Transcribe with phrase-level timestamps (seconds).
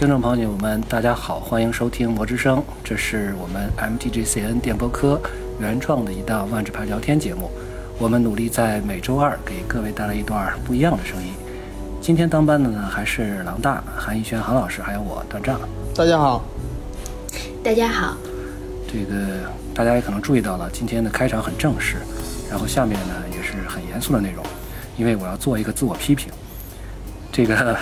[0.00, 5.20] 听众朋友们，大家好，欢迎收听《魔之声》，这是我们 MTGCN 电波科
[5.60, 7.50] 原创的一档万智牌聊天节目。
[7.98, 11.34] 我们努力在每周二给各位带来一段不一样的声音。
[12.00, 15.60] 今天当班的呢，还是狼大、韩逸轩、韩老师，还有我段丈。
[15.94, 16.42] 大家好，
[17.62, 18.16] 大家好。
[18.90, 21.96] 这个大家也可能注意到了，今天的开场很正式，
[22.48, 24.42] 然后下面呢也是很严肃的内容，
[24.96, 26.32] 因为我要做一个自我批评。
[27.30, 27.76] 这个。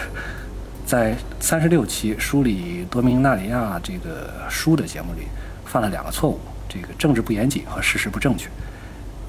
[0.89, 5.27] 在三十六期梳理多明纳里亚这个书的节目里，
[5.67, 8.49] 犯了两个错误：这个政治不严谨和事实不正确。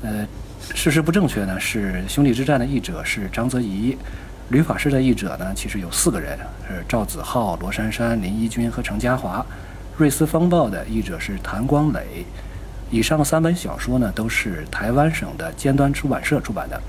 [0.01, 0.25] 呃，
[0.73, 3.97] 事实不正确呢是兄弟之战的译者是张泽怡，
[4.51, 9.45] 吕法师的译者呢其实有四个人，是赵子浩、罗珊珊、林一君和程家华。
[9.97, 12.23] 瑞斯风暴的译者是谭光磊。
[12.89, 16.81] 以上三本小说呢都是台湾省的尖端出版社出版的，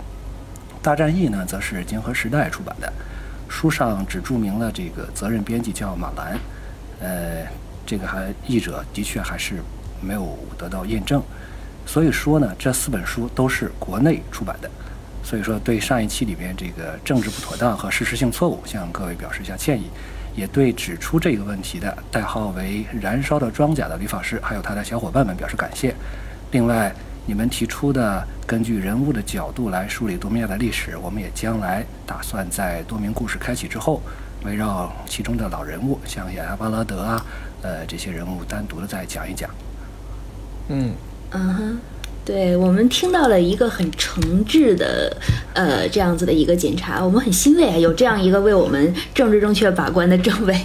[0.80, 2.92] 大战役呢则是金河时代出版的。
[3.50, 6.38] 书上只注明了这个责任编辑叫马兰，
[7.00, 7.44] 呃，
[7.84, 9.56] 这个还译者的确还是
[10.00, 11.20] 没有得到验证，
[11.84, 14.70] 所以说呢，这四本书都是国内出版的，
[15.24, 19.90] 所以说对上一期里面这个政治不妥当和事实性错误，向各位表示一下歉意，
[20.36, 25.94] 也对指出这个问题的代号为“燃烧的装甲”的吕法师还有他的小伙伴们表示感谢，
[26.52, 26.94] 另外。
[27.26, 34.02] 你们提出的根据人物的角度来梳理多米亚的历史，我们也将来打算在多名故事开启之后，
[34.44, 37.24] 围绕其中的老人物，像雅亚巴拉德啊，
[37.62, 39.48] 呃，这些人物单独的再讲一讲。
[40.68, 40.92] 嗯
[41.30, 41.78] 嗯哼，
[42.24, 45.16] 对我们听到了一个很诚挚的
[45.54, 50.60] 呃这样子的一个检查，我们很欣慰啊，有这样一个为我们政治正确把关的政委。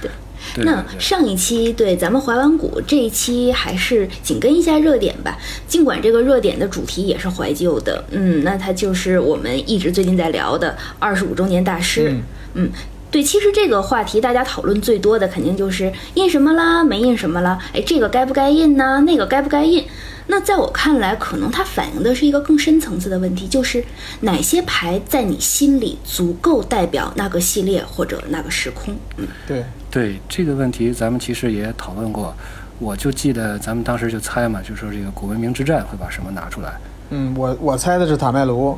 [0.00, 0.10] 对。
[0.64, 5.36] 那上一期对咱们怀完古，这一期还是紧跟一下热点吧。
[5.68, 12.14] 尽管这个热点的主题也是怀旧的，嗯，那它就是我们一直最近在聊的二十五周年大师。
[12.54, 12.70] 嗯，
[13.10, 19.02] 对，其实这个话题大家讨论最多的肯定就是印什么啦，没印什么啦，哎，这个该不该印呢？
[19.06, 19.84] 那个该不该印？
[20.26, 23.84] 那在我看来，可能它反映的是一个更深层次的问题，就是
[24.20, 28.94] 哪些牌在你心里足够代表那个系列或者那个时空？
[29.16, 29.64] 嗯，对。
[29.88, 32.34] 对这个问题，咱们其实也讨论过。
[32.78, 36.74] 我就记得咱们当时就猜嘛，就说这个古文明之战会把什么拿出来。
[37.08, 38.76] 嗯，我我猜的是塔麦卢。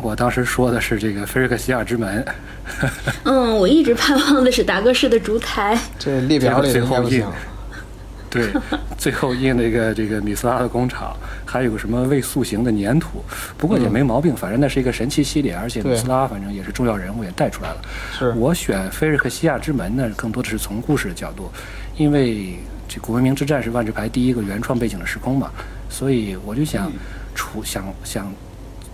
[0.00, 2.24] 我当时说的是这个菲瑞克西亚之门。
[3.24, 5.78] 嗯，我一直盼望的是达哥式的烛台。
[5.98, 7.22] 这列表里最后印。
[8.30, 8.52] 对，
[8.96, 11.16] 最后印了一个这个米斯拉的工厂，
[11.46, 13.22] 还有个什么未塑形的粘土，
[13.56, 17.80] 不过也没毛病，反正那是一个神奇系列，而且米斯拉反正也是重要人物，也带出来了。
[18.12, 21.50] 是我选菲瑞克西亚之门呢，更多的是从故事的角度，
[21.96, 25.50] 因为这古文明之战是万智牌第一个原创背景的时空嘛，
[25.88, 26.92] 所以我就想，
[27.34, 28.32] 除想想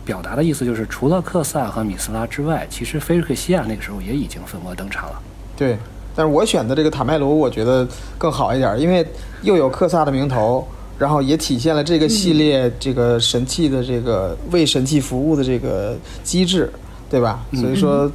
[0.05, 5.23] 表达的意思就是，除了克萨和米斯拉之外，其实菲瑞克西亚那个时候也已经粉墨登场了。
[5.57, 5.77] 对。
[6.15, 7.87] 但是我选的这个塔麦卢，我觉得
[8.17, 9.07] 更好一点，因为
[9.43, 10.67] 又有克萨的名头，
[10.99, 16.71] 然后也体现了这个系列这个神器的这个为神器服务的这个机制，
[17.11, 17.45] 对吧？
[17.55, 18.11] 所以说，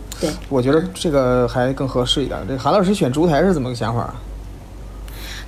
[0.49, 2.39] 我觉得这个还更合适一点。
[2.47, 4.13] 这韩老师选烛台是怎么个想法？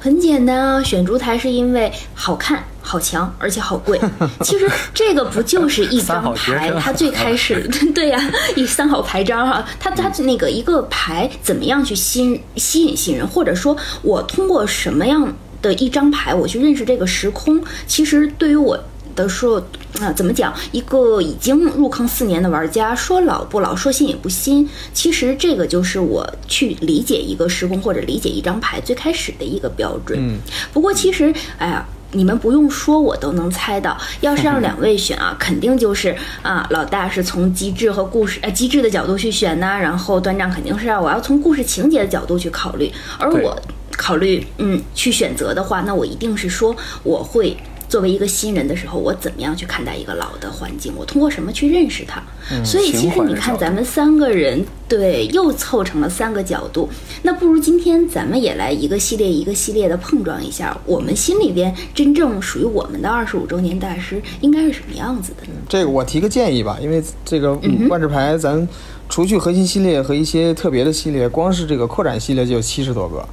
[0.04, 4.02] 很简单啊，选烛台是因为好看、好强，而且好贵。
[4.42, 6.74] 其实这个不就是一张牌？
[6.80, 8.20] 它最开始 对呀，
[8.56, 15.32] 一三好牌张哈，它它那个一个牌怎么样去吸吸引新人，或者说我通过什么样
[15.62, 17.62] 的一张牌我去认识这个时空？
[17.86, 18.84] 其实对于我。
[19.16, 19.64] 的说
[20.00, 20.54] 啊，怎么讲？
[20.72, 24.68] 一个已经入坑四年的玩家，说老不老，说新也不新。
[24.94, 30.20] 其实这个就是我去理解一个时空或者理解一张牌最开始的一个标准。
[30.20, 30.40] 嗯。
[30.74, 33.98] 不过其实，哎呀，你们不用说，我都能猜到。
[34.22, 42.92] 要是让两位选啊， 肯定就是啊，老大是从机制和故事呃机制的角度去选呐，然后端丈肯定是我要从故事情节的角度去考虑。
[43.20, 43.60] 而我
[43.96, 47.56] 考虑嗯去选择的话，那我一定是说我会。
[47.92, 50.94] 作为一个新人的时候，我怎么样去看待一个老的环境？
[50.96, 52.22] 我通过什么去认识它？
[52.64, 56.90] 所以其实你看，咱们三个人对又凑成了三个角度。
[57.22, 65.60] 那不如今天咱们也来一个系列一个系列的碰撞一下，我们心里边真正属于我们的二十五周年大师应该是什么样子的呢？
[65.68, 68.66] 这个我提个建议吧，因为这个万智牌咱
[69.10, 73.28] 除去核心系列和一些特别的系列，光是这个扩展系列就有七十多个。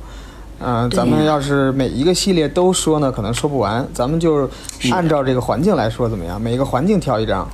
[0.61, 3.87] 嗯，咱们要是每一个系列都说呢，可能说不完。
[3.95, 4.49] 咱们就
[4.93, 6.41] 按照这个环境来说，怎么样？
[6.41, 7.49] 每一个环境挑一张。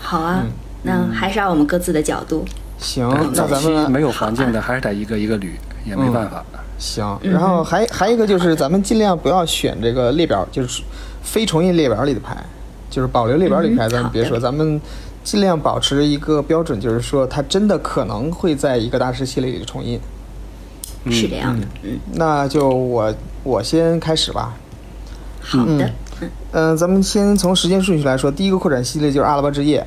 [0.00, 0.42] 好啊，
[0.82, 2.44] 那还是按我们各自的角度。
[2.78, 5.48] 行，那咱们没有环境的，还是得一个一个捋，
[5.86, 6.44] 也没办法。
[6.76, 10.82] 行，然后还还一个就是，咱们尽量不要选这个列表，就是
[11.22, 12.36] 非重印列表里的牌，
[12.90, 14.80] 就是保留列表里牌，咱们别说，咱们
[15.22, 19.98] 尽量保持一个标准，就是说它真的可能会在一个大师系列里重印。
[21.10, 21.66] 是这样的。
[21.82, 24.56] 嗯，那就我我先开始吧。
[25.40, 25.84] 好的。
[25.84, 25.92] 嗯
[26.52, 29.84] 嗯，咱们先从时间顺序来说，第一个扩展系列就是阿拉伯之夜，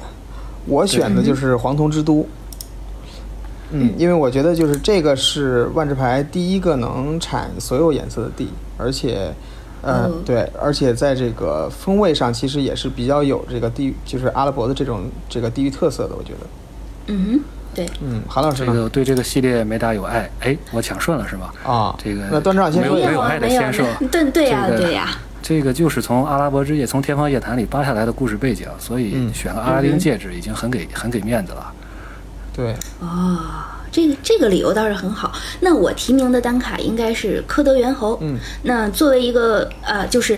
[0.65, 2.27] 我选的就是黄铜之都。
[3.71, 9.33] 嗯，因为我觉得就是这个是万智牌第一个能产所有颜色的地，而且，
[9.81, 16.39] 呃，对，而且在这个风味上其实也是比较有这个地，就是阿拉伯的这种这个地域特色的，我觉得。
[17.07, 17.39] 嗯哼，
[17.77, 17.85] 对。
[18.01, 21.53] 嗯，韩老师这个对这个系列没大有爱，哎，我抢顺了是吧？
[21.63, 25.11] 啊，这个那段长没有没有爱的先生，对对呀对呀。
[25.43, 31.71] 这个就是从阿拉伯之夜从天方夜谭里扒下来的故事背景，所以选个阿拉丁戒指已经很给很给面子了。
[32.51, 33.37] 对，哦，
[33.91, 35.31] 这个这个理由倒是很好。
[35.59, 38.17] 那我提名的单卡应该是科德猿猴。
[38.21, 40.37] 嗯，那作为一个呃，就是。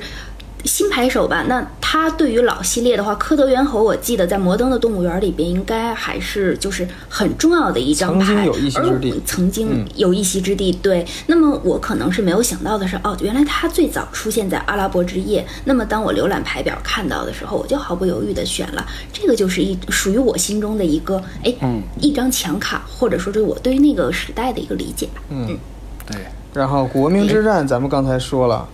[0.66, 9.22] 新牌手吧，那他对于老系列的话，科德猿猴，我记得在摩登的动物园里边，应该还是就是很重要的一张牌，曾经有一席之地。
[9.26, 11.06] 曾经有一席之地，对。
[11.28, 15.46] 那么我可能是没有想到的是，哦，原来他最早出现在阿拉伯之夜。
[15.64, 21.56] 那么当我浏览牌表看到的时候，我就毫不犹豫的选了这个，就是一属于我心中的一个，哎，
[22.02, 25.22] 一张强卡，或者说是我对于那个时代的一个理解吧。
[25.30, 25.58] 嗯，
[26.06, 26.18] 对。
[26.54, 28.68] 然后古文明之战，咱们刚才说了。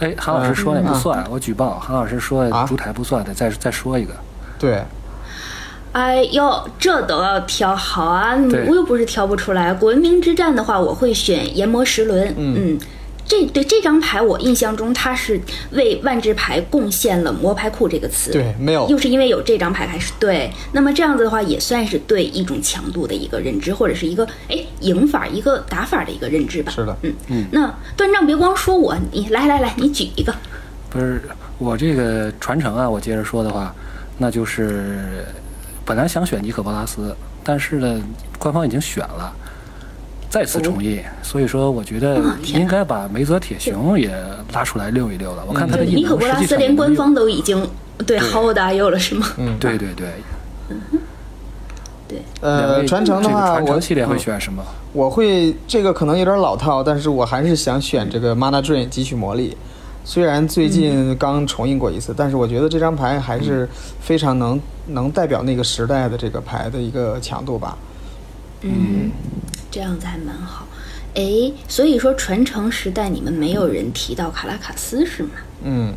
[0.00, 1.78] 哎，韩老师说那不算，我举报。
[1.78, 4.12] 韩老师说烛台不算，得再再说一个。
[4.58, 4.82] 对。
[5.92, 8.34] 哎呦，这都要挑好啊！
[8.66, 9.72] 我又不是挑不出来。
[9.72, 12.34] 古文明之战的话，我会选研磨石轮。
[12.36, 12.76] 嗯。
[13.26, 15.40] 这对这张牌，我印象中它是
[15.70, 18.30] 为万智牌贡献了“魔牌库”这个词。
[18.32, 18.88] 对，没有。
[18.88, 26.70] 又是因为有这张牌开始对，那么这样子的话，也算是对一种强度的一个认知，或者是一个哎赢法、一个打法的一个认知吧。
[26.70, 27.46] 是的，嗯嗯。
[27.50, 30.34] 那断账别光说我，你来来来，你举一个。
[30.90, 31.22] 不是
[31.58, 33.74] 我这个传承啊，我接着说的话，
[34.18, 35.24] 那就是
[35.84, 38.00] 本来想选尼可波拉斯，但是呢，
[38.38, 39.34] 官方已经选了。
[40.34, 44.12] 再次重印，所以说我觉得应该把梅泽铁雄也
[44.52, 45.44] 拉出来溜一溜了。
[45.46, 47.64] 我看他的印尼可波拉斯连官方都已经
[48.04, 49.28] 对好大有了是吗？
[49.38, 50.08] 嗯，对对对。
[50.70, 50.76] 嗯
[52.08, 52.20] 对。
[52.40, 54.60] 呃，传承的话，传承系列会选什么？
[54.92, 59.56] 我会这个可能有点老套，但是我还是想选这个 Mana Drain 汲取魔力。
[60.04, 63.68] 虽然最近刚重印过一次，但是我觉得这张牌还是
[64.00, 67.78] 非常能能代表那个时代的这个牌的一个强度吧。
[68.62, 69.12] 嗯。
[69.74, 70.68] 这样子还蛮好，
[71.16, 75.30] 哎，所以说传承时代你们没有人提到卡拉卡斯是吗？
[75.64, 75.92] 嗯，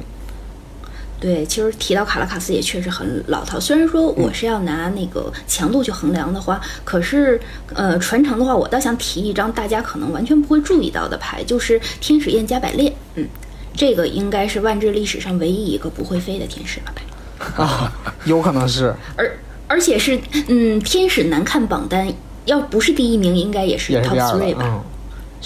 [1.19, 3.59] 对，其实提到卡拉卡斯也确实很老套。
[3.59, 7.39] 虽然说我是要拿那个强度去衡量的话，可是
[7.75, 12.91] 呃，传承的话，我倒想提一张大家可能完全不会注意到的牌，就是天使燕加百列。
[13.13, 13.27] 嗯，
[13.75, 17.61] 这个应该是万智历史上唯一一个不会飞的天使了吧？
[17.63, 17.93] 啊，
[18.25, 19.37] 有可能是，而
[19.67, 22.11] 而且是嗯，天使难看榜单。
[22.47, 24.83] 要不是第一名，应该也是 top three 吧？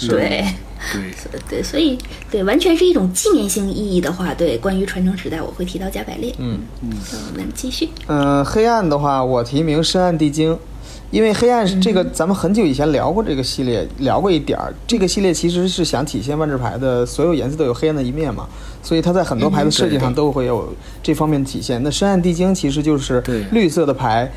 [0.08, 0.44] 对，
[0.92, 1.98] 对，对， 所以
[2.30, 6.34] 对，完全是一种纪念性意义的话，对，关于传承时代，我会提到加百列。
[6.38, 6.90] 嗯嗯，
[7.32, 7.90] 我们继续。
[8.06, 10.58] 嗯，黑暗的话，我提名深暗地精，
[11.10, 14.72] 因为黑暗是这个，咱们很久以前聊过这个系列，聊过一点儿。
[14.86, 18.48] 这个系列其实是想体现万智牌的所有颜色都有黑暗的一面嘛，
[18.82, 20.72] 所以它在很多牌的设计上都会有
[21.02, 21.82] 这方面的体现。
[21.82, 24.32] 那深暗地精其实就是绿色的牌。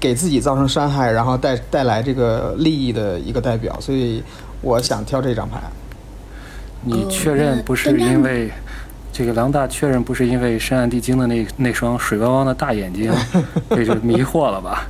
[0.00, 4.22] 给自己造成伤害，然后带带来这个利益的一个代表，所以
[4.60, 5.58] 我想挑这张牌。
[6.84, 8.50] 你确认不是因为
[9.12, 13.12] 这个狼大确认不是因为深暗地精的那那双水汪汪的大眼睛
[13.70, 14.86] 这就迷惑了吧？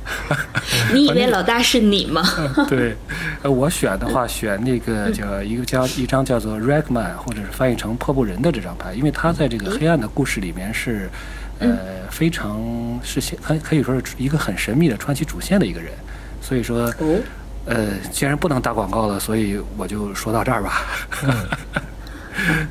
[0.93, 2.23] 你以为老大是你吗？
[2.69, 2.95] 对，
[3.43, 11.09] 我选的话选那个叫一个叫一张叫做 Ragman，或者是翻译成破布人的这张牌，因为他在这个黑暗的故事里面是。
[11.59, 11.77] 呃，
[12.09, 15.91] 非常是可可以说是一个很神秘的传奇主线的一个人，
[16.41, 16.91] 所以说，
[17.65, 20.85] 呃，既然不能打广告了，所以我就说到这儿吧。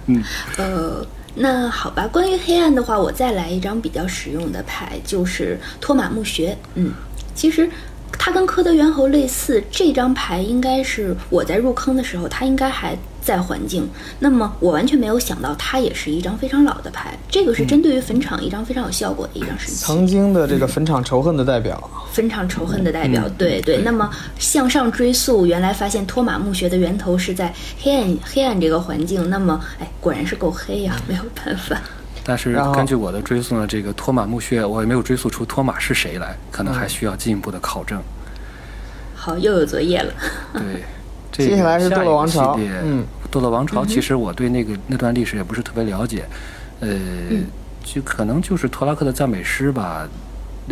[0.07, 0.25] 嗯，
[0.57, 6.57] 呃，那好吧，关于黑暗的话，我再来一张比较实用的牌，就是托马墓穴。
[6.75, 6.93] 嗯，
[7.35, 7.69] 其实
[8.13, 12.97] 它跟科德猿猴类似，这张牌应该是我在入坑的时候，它应该还。
[13.29, 13.87] 在环境，
[14.19, 17.15] 那么我完全没有想到，它也是一张非常老的牌。
[17.29, 19.85] 这个是针对于坟场一张非常有效果的一张神器。
[19.85, 21.79] 曾经的这个坟场仇恨的代表，
[22.11, 23.83] 坟场仇恨的代表，对对。
[23.83, 24.09] 那么
[24.39, 29.29] 向上追溯，原来发现托马墓穴的源头是在黑暗黑暗这个环境。
[29.29, 31.79] 那么，哎，果然是够黑呀，没有办法。
[32.25, 38.03] 但是根据我的追溯呢，这个托马墓穴我也没有追溯出托马是谁来，可能还需要进一步的考证。
[39.15, 40.15] 好，又有作业了。
[40.57, 40.83] 对。
[41.47, 42.59] 接下来是堕落王朝。
[42.59, 46.25] 嗯，堕落王朝其实我对那个那段历史也不是特别了解，
[46.81, 46.89] 呃，
[47.85, 50.09] 就可能就是托拉克的赞美诗吧，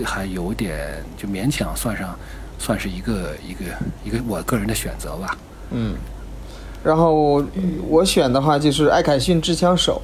[0.05, 2.15] 还有点就勉强算上，
[2.59, 3.65] 算是一个一个
[4.05, 5.37] 一个我个人的选择吧。
[5.71, 5.95] 嗯，
[6.85, 7.45] 然后
[7.89, 10.01] 我选的话就是艾凯逊制枪手，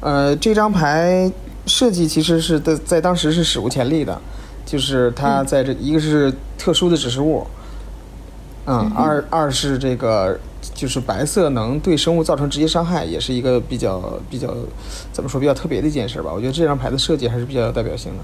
[0.00, 1.30] 呃，这张牌
[1.66, 4.18] 设计其实是在在当时是史无前例的，
[4.64, 7.57] 就是它在这一个是特殊的指示物，嗯，
[8.94, 10.38] 二二是这个
[10.74, 14.54] 就是白色能对生物造成直接伤害，也是一个比较比较
[15.12, 16.30] 怎么说比较特别的一件事吧。
[16.32, 18.18] 我觉得这张牌的设计还是比较有代表性的。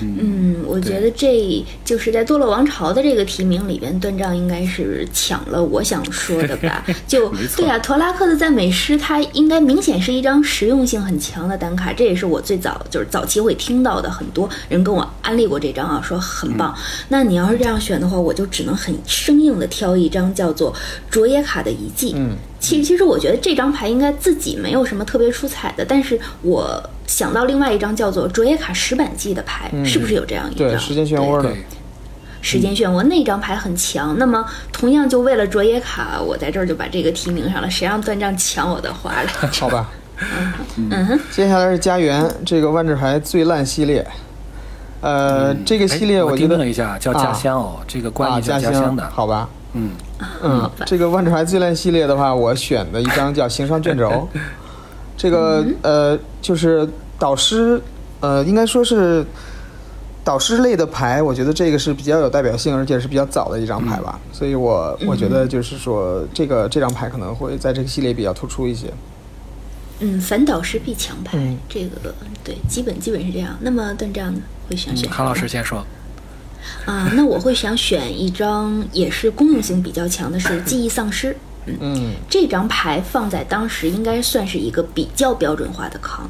[0.00, 6.84] 嗯，我觉得这就是在《堕落王朝》的这个提名里边，断章应该是抢了我想说的吧？
[7.06, 16.74] 就对啊，托拉克的赞美诗，它应该明显是一张实用性很强的单卡，这也是我最早就是早期会听到的，很多人跟我安利过这张啊，说很棒。
[17.08, 20.74] 那你要是这样选的话，我就只能很生硬的挑一张叫做
[21.10, 22.14] 卓耶卡的遗迹。
[22.16, 26.82] 嗯，其实其实我觉得这张牌应该自己没有什么特别出彩的，但是我。
[27.12, 30.66] 想到另外一张叫做卓耶卡石板记的牌，是不是有这样一张？
[30.66, 31.52] 对，时间漩涡的。
[32.40, 34.16] 时间漩涡那张牌很强。
[34.18, 34.42] 那么，
[34.72, 37.68] 同样就为了卓耶卡，我在这儿就把这个提名上了。
[37.68, 39.28] 谁让断章抢我的花了？
[39.52, 39.90] 好吧。
[40.76, 41.20] 嗯哼。
[41.30, 44.04] 接下来是家园这个万智牌最烂系列。
[45.02, 49.06] 呃，这个系列我觉得了一下叫家乡哦，这个关于家乡的。
[49.10, 49.46] 好吧。
[49.74, 49.90] 嗯
[50.42, 54.26] 嗯，这个万智牌最烂系列的话，我选的一张叫行商卷轴。
[55.14, 56.88] 这个呃，就是
[57.22, 57.80] 导师，
[58.18, 59.24] 呃，应该说是
[60.24, 64.18] 导师类的牌，我觉得这个是比较有代表性，而且是比较早的一张牌吧。
[64.32, 68.92] 所以我我觉得就是说，这个这张牌可能会在这个系列比较突出一些。
[70.00, 71.38] 嗯，反导师必强牌，
[71.68, 72.12] 这个
[72.42, 73.56] 对，基本基本是这样。
[73.60, 75.08] 那么段章呢，会想选？
[75.08, 75.86] 康老师先说。
[76.86, 81.36] 啊，那我会想选一张也是功用性比较强的，是 记忆丧失。
[81.66, 86.28] 嗯，这张牌放在当时应该算是一个比较标准化的康，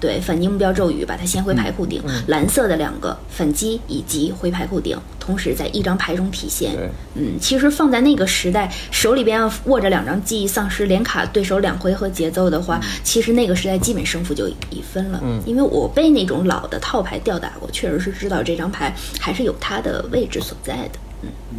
[0.00, 6.72] 对，反击目标咒语，把它先回牌库顶，蓝色的两个反击以及回牌库顶，同时在一张牌中体现。
[7.14, 15.20] 嗯，其实放在那个时代，手里边握着两张记忆丧失，连卡对手两回合节奏的话，其实那个时代基本胜负就已分了。
[15.22, 20.98] 嗯，因为我被那种老的套牌吊打过，确实是知道这张牌还是有它的位置所在的。
[21.22, 21.58] 嗯嗯。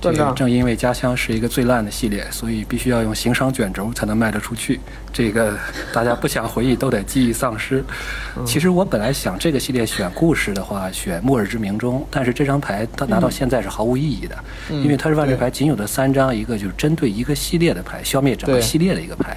[0.00, 4.78] 这个正因为家乡是一个最烂的系列，所以必须要用行商卷轴才能卖得出去。
[5.12, 5.58] 这个
[5.92, 7.82] 大家不想回忆都得记忆丧失。
[8.46, 14.36] 其实我本来想这个系列选故事的话，选末日之鸣钟，但是这张牌它拿到现在是毫无意义的，
[14.70, 19.36] 因为它是万智牌仅有的三张，一个就是针对一个系列的牌，消灭整个系列的一个牌，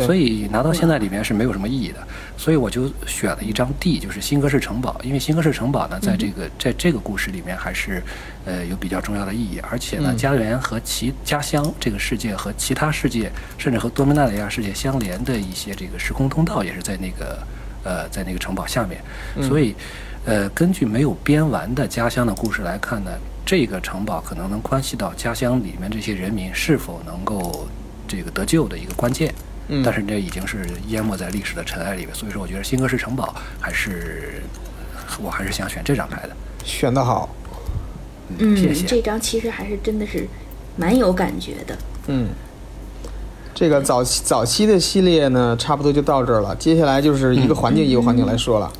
[0.00, 2.06] 所以拿到现在里面是没有什么意义的。
[2.36, 8.02] 所以我就选了一张地就是新格式城堡，因为新格式城堡呢，在这个在这个故事里面还是
[8.44, 17.38] 呃有比较重要的意义，而且呢，家园和其家乡这个世界和其他世界，甚至和多米纳里亚世界相连的一些这个时空通道，也是在那个
[17.84, 19.00] 呃在那个城堡下面。
[19.46, 19.74] 所以，
[20.24, 23.10] 呃，根据没有编完的家乡的故事来看呢，
[23.44, 27.68] 这个城堡可能能关系到家乡里面这些人民是否能够
[28.08, 29.32] 这个得救的一个关键。
[29.84, 34.42] 但是这已经是淹没在历史的尘埃里面，所以说我觉得新格式城堡还是，
[35.22, 36.30] 我还是想选这张牌的。
[36.64, 37.28] 选得好，
[38.38, 38.86] 嗯，谢谢。
[38.86, 40.28] 这张其实还是真的是
[40.76, 41.76] 蛮有感觉的。
[42.08, 42.28] 嗯，
[43.54, 46.54] 这个早期早期的系列呢，差不多就到这儿了。
[46.56, 48.70] 接下来就是一个环境一个环境来说了。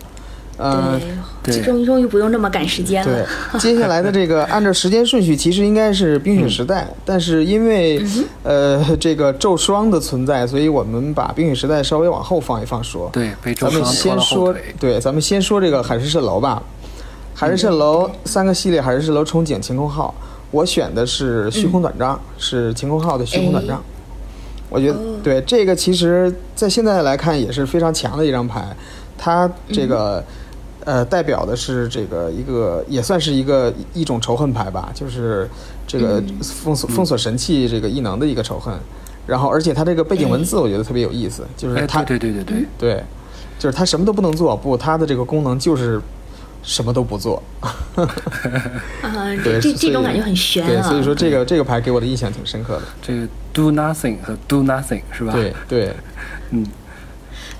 [0.62, 1.00] 呃，
[1.42, 3.26] 对，终于终于不用那么赶时间了。
[3.52, 8.00] 对， 接下来的这个按照时间顺序，其实应该是冰雪时代，但是因为
[8.44, 13.10] 呃这个咒霜的存在，所以我们把冰雪时代稍微往后放一放说。
[13.12, 16.62] 对，被咱们先说，对，咱们先说这个海市蜃楼吧。
[17.34, 20.14] 海市蜃楼三个系列，海市蜃楼憧憬晴空号，
[20.52, 23.82] 我选的是虚空短杖，是晴空号的虚空短杖。
[24.70, 28.64] 我觉得对这个，其实在现在来看也是非常强的一张牌，
[29.18, 30.22] 它这个。
[30.84, 35.48] 呃，代表的是这个一个也算是一个一种仇恨牌吧，就是
[35.86, 38.74] 这个封锁封锁神器这个异能的一个仇恨。
[39.24, 43.04] 然后，而且它这个背景文字我觉得特别有意思，就是它对对对对对，
[43.58, 46.00] 就是它什么都不能做，不，它的这个功能就是
[46.64, 47.40] 什么都不做。
[47.60, 48.08] 啊，
[49.44, 50.68] 这这这种感觉很悬啊。
[50.68, 52.82] 对，所以说这个这个牌给我的印象挺深刻的。
[53.00, 55.32] 这个 do nothing 和 do nothing 是吧？
[55.32, 55.94] 对对，
[56.50, 56.66] 嗯。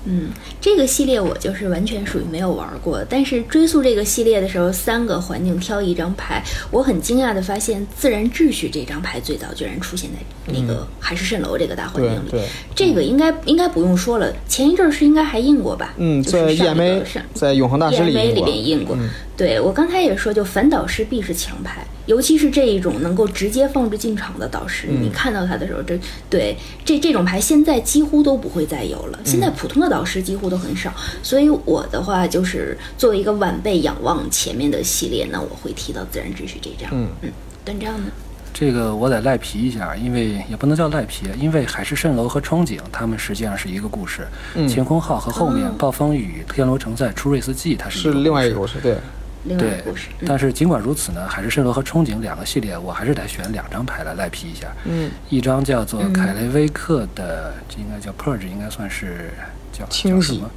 [0.05, 0.31] 嗯，
[0.63, 3.03] 这个系列我就是完全属于没有玩过。
[3.09, 6.41] 但是追溯这个系列的时候，三个环境挑一张牌，
[6.71, 12.29] 我很惊讶的发现，自然秩序这张牌最早居然出现在那个海市蜃楼这个大环境里。
[12.31, 15.93] 对，这个应该应该不用说了，前一阵儿是应该还印过吧？
[15.97, 17.03] 嗯，在 EMA
[17.33, 18.97] 在永恒大师里边印过。
[19.35, 21.85] 对我刚才也说，就反导师必是强牌。
[22.05, 25.97] 尤其是这一种能够直接放置进场的导师，你看到他的时候，这
[26.29, 29.19] 对这这种牌现在几乎都不会再有了。
[29.23, 30.93] 现在普通的导师几乎都很少，
[31.23, 36.87] 所以我的话就是作为一个晚辈仰望前面的系列，那我会提到自然秩序这张。
[36.93, 37.31] 嗯嗯，
[37.65, 38.11] 端章呢？
[38.53, 44.27] 这个我得赖皮一下，因为也不能叫赖皮，因为海市蜃楼和憧憬，他们实际上是一个故事。
[44.53, 49.01] 嗯晴空号和后面哦暴风雨、天罗城寨、出瑞斯记，它是是另外一个故事，对，对
[49.45, 54.67] 另外一个故事。，嗯但是尽管如此呢，海市蜃楼和憧憬两个系列，我还是得选两张牌来赖皮一下。
[54.85, 59.31] 嗯，一张叫做嗯凯雷威克的，这应该叫 Purge，应该算是
[59.73, 60.49] 叫清洗叫什么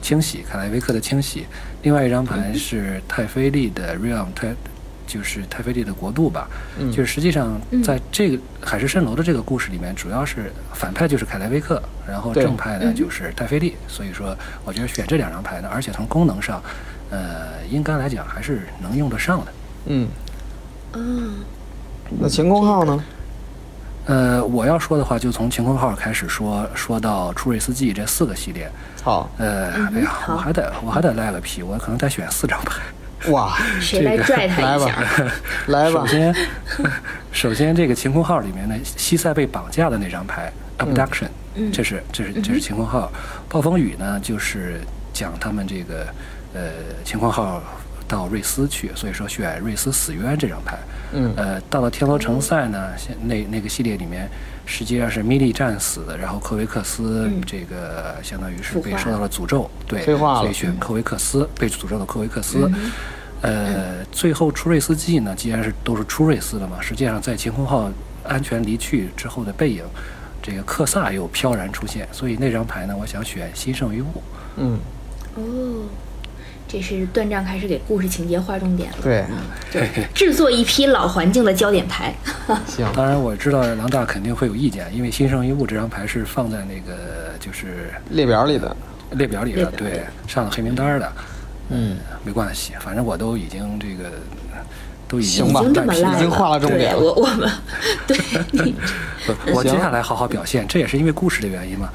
[0.00, 1.44] 清洗，凯莱威克的清洗。
[1.82, 4.54] 另外一张牌是泰菲利的 Realm，泰
[5.06, 6.48] 就是泰菲利的国度吧。
[6.78, 13.74] 嗯就是实际上嗯在这个海市蜃楼的这个故事里面，主要是反派就是凯莱威克，然后正派呢嗯就是泰菲利。
[13.88, 16.62] 所以说，我觉得选这两张牌呢，而且从功能上，
[17.10, 19.52] 呃，应该来讲还是能用得上的。
[19.86, 20.08] 嗯，
[20.94, 21.34] 嗯，
[22.20, 23.04] 那晴空号呢？
[24.06, 28.70] 呃，我要说的话，就从晴空号开始说，说到初瑞斯记这四个系列。
[29.02, 32.80] 好，呃，嗯哎呀，我还得我还得赖个皮，我可能得选四张牌。
[33.30, 35.30] 哇， 谁来拽他来吧一下？，
[35.66, 36.34] 来吧首，先，
[37.32, 43.10] 首先这个晴空号里面的西塞被绑架的那张牌 abduction，、嗯这是这是这是晴空号。
[43.48, 44.80] 暴风雨呢，就是
[45.12, 46.06] 讲他们这个
[46.54, 46.60] 呃
[47.04, 47.60] 晴空号
[48.08, 50.78] 到瑞斯去，所以说选瑞斯死冤这张牌。
[51.12, 54.28] 嗯呃，到了天罗城赛呢，现那那个系列里面，
[54.64, 62.70] 实际上是米利战死，然后科维克斯嗯这个相当于是被受到了诅咒，对，所以选科维克斯，被诅咒的科维克斯。
[62.74, 62.92] 嗯
[63.42, 67.90] 呃，最后出瑞斯记呢，既然是都是出瑞斯的嘛，实际上在晴空号
[68.24, 69.84] 安全离去之后的背影，
[70.42, 74.22] 这个克萨又飘然出现，所以那张牌呢，我想选新胜于物。
[74.56, 74.78] 嗯，
[75.34, 75.42] 哦，
[76.68, 78.96] 这是断章开始给故事情节划重点了。
[79.00, 79.24] 对，
[80.12, 82.14] 制作一批老环境的焦点牌。
[82.66, 88.76] 行，当然，我知道狼大肯定会有意见，因为新生于物这张牌是放在那个就是列表里的，
[89.12, 91.12] 列表里的，对，上了黑名单的。
[91.68, 94.10] 嗯，没关系，反正我都已经这个
[95.08, 97.00] 都已经已经这么已经画了重点了。
[97.00, 97.50] 我我们
[98.06, 98.74] 对
[99.52, 101.88] 我接下来好好表现，这也是因为故事的原因嘛。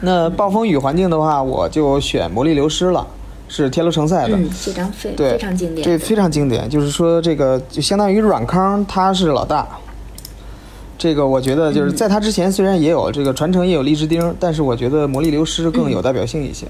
[0.00, 3.06] 那暴风雨环境的话，我就选魔力流失了，
[3.48, 4.36] 是天路城赛的。
[4.36, 5.84] 嗯，这张非对，非常经典。
[5.84, 9.66] 这非常经典，就是说这个就相当于阮康他是老大。
[10.96, 16.66] 这个我觉得就是在他之前，虽然也有这个传承，也有荔枝钉，但是我觉得魔力流失更有代表性一些。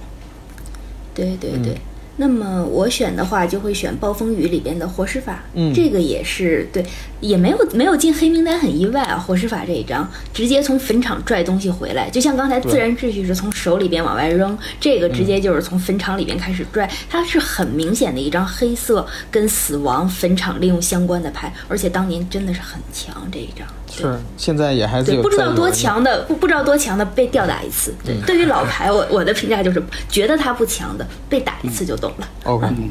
[1.14, 1.76] 对对嗯对。
[2.20, 6.84] 那么我选的话，就会选暴风雨里边的活尸法，嗯这个也是对，
[7.20, 9.16] 也没有没有进黑名单，很意外啊。
[9.16, 23.64] 活尸法这一张直接从坟场拽东西回来，就像刚才自然秩序是从手里边往外扔，这个直接就是从坟场里边开始拽，它是很明显的一张黑色跟死亡坟场利用相关的牌，而且当年真的是很强这一张。
[23.96, 27.94] 对是，现在也还是对，有不知道多强的，不不知道多强的被吊打一次。
[28.04, 32.28] 对，对于老牌，我我的评价就是觉得他不强的，被打一次就懂了。
[32.44, 32.66] OK。
[32.66, 32.90] 嗯，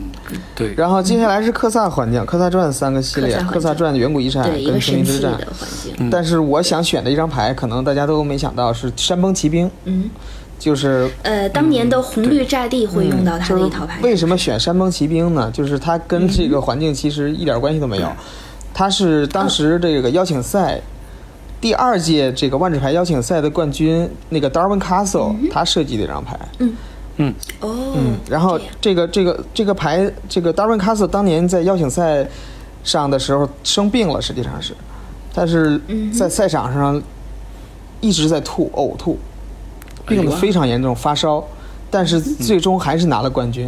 [0.56, 0.74] 对。
[0.76, 5.32] 然后接下来是科萨环境，科萨传三个系列，科萨传远古遗产对，一跟个神奇的。
[5.32, 6.10] 环境。
[6.10, 10.10] 但是我想选的一张牌，可能大家都没想到是山崩骑兵，嗯，
[10.60, 14.00] 就是呃，当年的红绿炸地会用到它就是的一套牌。
[14.02, 15.50] 为什么选山崩骑兵呢？
[15.52, 18.12] 就是它跟这个环境其实一点关系都没有，
[18.78, 20.80] 它是当时这个邀请赛。
[21.60, 26.40] 第二届这个万智牌邀请赛的冠军，那个 Darwin Castle，、他设计的一张牌。
[26.60, 26.76] 嗯。
[27.16, 27.34] 嗯。
[27.62, 32.28] 哦，嗯，然后这个这个这个牌，这个 Darwin Castle 当年在邀请赛
[32.84, 34.76] 上的时候生病了，实际上是，
[35.34, 37.02] 但是嗯在赛场上
[38.02, 39.18] 一直在吐呕吐，
[40.06, 41.44] 病得非常严重，发烧，
[41.90, 43.68] 但是最终还是拿了冠军。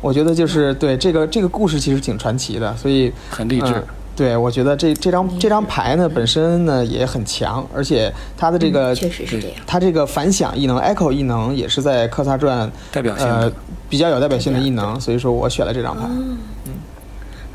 [0.00, 3.72] 我觉得就是对这个这个故事其实挺传奇的，所以很励志。
[3.74, 3.84] 嗯
[4.16, 9.56] 对，我觉得这这张这张牌呢本身呢也很强，而且它的这个、嗯确实是这样。
[9.66, 13.50] 它这个反响异能 Echo 异能也是在科萨传代表性呃
[13.88, 16.02] 比较有代表性的异能，所以说我选了这张牌。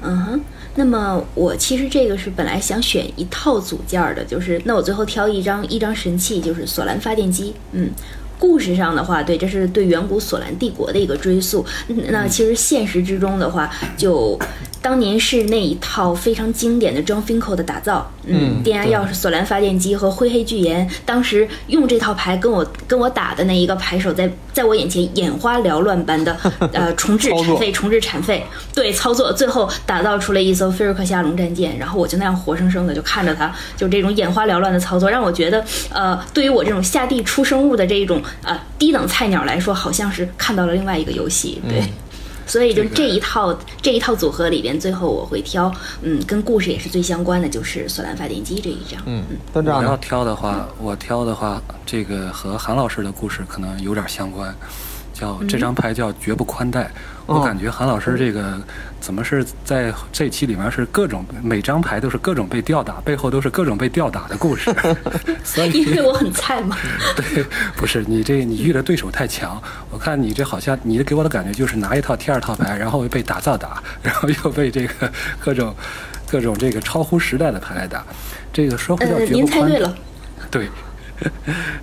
[0.01, 0.41] 嗯哼，
[0.75, 7.53] 那么我其实这个是本来想选一套组件儿的，就是那我最后挑一张一张神器，就是索兰发电机。
[7.73, 7.89] 嗯，
[8.39, 11.65] 故事上的话，对，这是对远古索兰帝国的一个追溯。
[11.89, 14.39] 嗯那其实现实之中的话，就
[14.81, 18.11] 当年是那一套非常经典的 John Finkel 的打造。
[18.31, 26.37] 嗯电压钥匙、索兰发电机和灰黑巨岩，当时用这套牌跟我跟我打的那一个牌手在，在我眼前眼花缭乱般的
[26.71, 41.81] 呃重置产费、重置产废，对操作，最后打造出了一艘菲尔克夏龙战舰，然后我就那样活生生的就看着它，就这种眼花缭乱的操作，让我觉得呃，对于我这种下地出生物的这一种呃低等菜鸟来说，好像是看到了另外一个游戏，对。
[42.49, 49.01] 所以就这一套、这一套组合里边，最后我会挑，嗯，跟故事也是最相关的，就是索兰发电机这一张。
[49.05, 49.97] 嗯，段我要长呢？
[50.01, 54.53] 挑的话，我挑的话，这个和韩老师的故事可能有点相关。
[55.13, 56.89] 叫这张牌叫绝不宽待。
[57.29, 58.59] 我感觉韩老师这个
[58.99, 64.73] 怎么是在这期里面是各种每张牌都是各种被吊打，背后都是各种被吊打的故事。
[65.45, 66.75] 所以因为我很菜嘛。
[67.15, 67.45] 对，
[67.77, 69.61] 不是你这你遇的对手太强，
[69.91, 75.75] 我看你这好像你给我的感觉就是拿一套贴二套牌，然后被打造打，然后又被这个各种
[76.29, 78.03] 各种这个超乎时代的牌来打。
[78.51, 79.93] 这个说回到绝不宽待，
[80.49, 80.67] 对。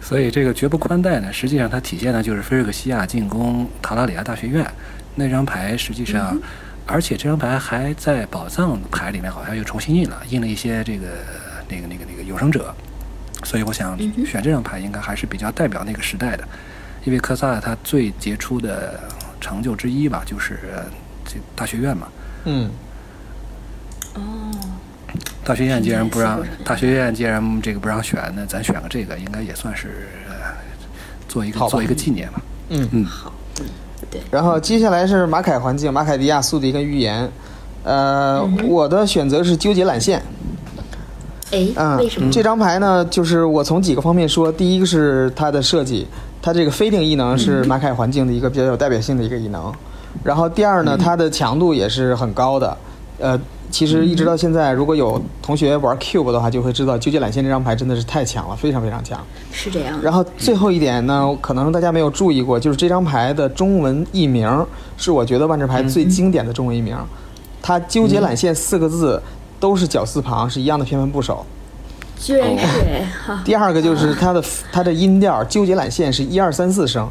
[0.01, 4.67] 所以这个绝不宽待呢，实际上它体现的就是菲瑞克西亚进攻塔拉里亚大学院
[5.17, 5.77] 那张牌。
[5.77, 6.39] 实际上，
[6.87, 11.09] 而且这张牌还在宝藏牌里面好像又重新印了，印了一些这个
[11.69, 12.73] 那个那个那个有生者。
[13.43, 16.47] 所以我想选这张牌应该还是比较代表那个时代的，
[17.05, 19.01] 因为科萨他最杰出的
[19.41, 20.59] 成就之一吧，就是
[21.25, 22.09] 这大学院嘛。
[22.45, 22.71] 嗯。
[24.15, 24.23] 哦。
[25.45, 30.09] 大学院既然不让大学院既然这个不让选，那咱选个这个，应该也算是
[31.29, 32.43] 做一个做一个纪念吧。
[32.71, 33.33] 嗯嗯好，
[34.17, 34.25] 对。
[34.31, 37.31] 然后接下来是马凯环境，马凯迪亚宿敌跟预言。
[37.85, 40.21] 呃，我的选择是纠结缆线。
[41.53, 42.31] 哎，为什么？
[42.33, 46.07] 这张牌呢，就是我从几个方面说，第一个是它的设计，
[46.43, 49.73] 它这个飞定异能是马凯环境的一个比较有代表性的一个异能。
[50.25, 52.77] 然后第二呢，它的强度也是很高的，
[53.19, 53.41] 呃。
[53.71, 59.21] 其实一直到现在，如果有同学玩 Cube 的话，就会知道纠结缆线这张牌真的是太强了，非常非常强。
[59.53, 60.01] 是这样。
[60.01, 66.97] 然后最后一点呢，可能大家没有注意过，就是这张牌的中文译名是我觉得万智牌最经典的中文译名。
[67.61, 69.21] 它纠结缆线四个字
[69.59, 71.45] 都是绞丝旁，是一样的偏旁部首。
[72.19, 72.67] 居然是。
[73.45, 77.09] 第二个就是它的它的音调，纠结缆线是一二三四声。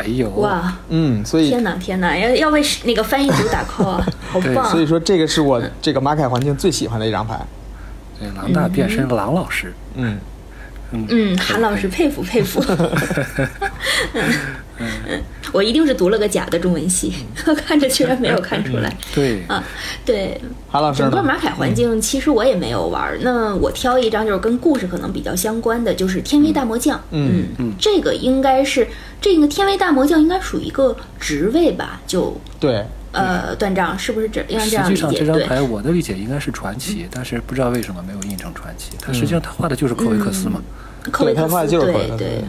[0.00, 0.28] 哎呦。
[0.30, 1.50] 哇，嗯，所以。
[1.50, 4.70] 天哪天哪，要要为那个翻译组打 call 啊， 好棒！
[4.70, 7.38] 所以说这个是我这个马凯环境最喜欢的一张牌。
[8.18, 10.18] 对，狼大变身狼老师，嗯。
[10.92, 11.06] 嗯。
[11.08, 12.62] 嗯，韩老师佩服佩服。
[14.80, 15.20] 嗯，
[15.52, 17.12] 我一定是读了个假的中文系，
[17.66, 18.96] 看着居然没有看出来。
[19.14, 19.62] 对啊，
[20.04, 23.16] 对，韩老师，整个马凯环境其实我也没有玩。
[23.20, 27.00] 那我挑一张就是跟故事可能比较相关的，就是天威大魔将。
[27.10, 28.86] 嗯嗯，这个应该是
[29.20, 32.00] 这个天威大魔将应该属于一个职位吧？
[32.06, 34.94] 就对，呃，断章是不是这样这样理解？
[34.94, 38.92] 实际上这张牌我的理解应该是传奇，但是不知道为什么没有印成传奇。
[39.00, 40.62] 它实际上他画的就是科维克斯嘛，
[41.10, 42.44] 科维克斯对对。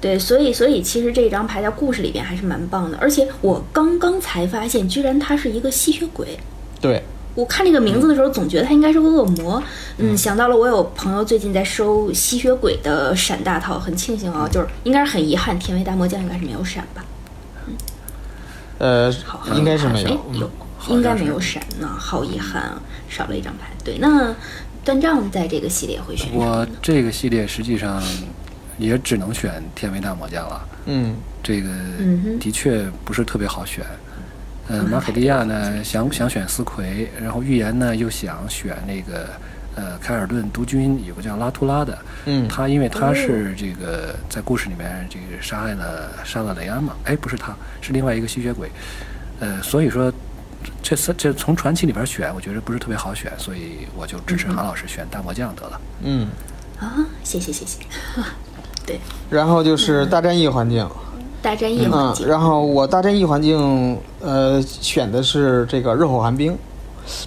[0.00, 6.38] 对，所以所以其实这张牌在故事里边还是蛮棒的，而且我刚刚才发现，居然他是一个吸血鬼。
[6.80, 7.02] 对，
[7.34, 9.62] 我看这个名字的时候，总觉得他应该是个恶魔。
[9.98, 17.04] 嗯，想到了我有朋友最近在收吸血鬼的闪大套，很庆幸啊，就是应该是很遗憾，天威大魔将应该是没有闪吧？
[17.68, 17.74] 嗯，
[18.78, 19.14] 呃，
[19.54, 20.50] 应该是没有，有
[20.88, 23.70] 应该没有闪呢，好遗憾啊，少了一张牌。
[23.84, 24.34] 对，那
[24.82, 28.02] 断杖在这个系列会选我这个系列实际上。
[28.80, 30.68] 也只能选天威大魔将了。
[30.86, 31.68] 嗯，这个
[32.40, 33.84] 的确不是特别好选。
[34.68, 39.28] 嗯，马可利亚呢想想选斯奎，然后预言呢又想选那个
[39.74, 41.98] 呃凯尔顿督军，有个叫拉图拉的。
[42.26, 46.94] 嗯，他因为他是这个在故事里面这个杀害了杀了雷安嘛？
[47.04, 48.70] 哎，不是他，是另外一个吸血鬼。
[49.40, 50.12] 呃，所以说
[50.82, 55.80] 这三这从传奇里边选，我觉得不是特别好选，所以我就支持韩老师选大魔将得了。
[56.02, 56.28] 嗯，
[56.78, 57.78] 啊，谢谢谢谢。
[58.90, 59.00] 对，
[59.30, 60.84] 然后就是大战役环境，
[61.40, 62.26] 大战役环境。
[62.26, 66.56] 然后我大战役环境，呃，选的是这个热火寒冰，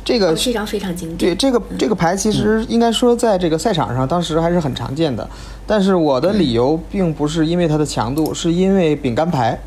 [0.04, 1.18] 这个非常非常经典。
[1.18, 5.28] 对，这个这个牌其实应该说在这个赛场上当时还是很常见的，
[5.66, 9.58] 但是我的理由并不是因为它的强度，是因为饼干牌，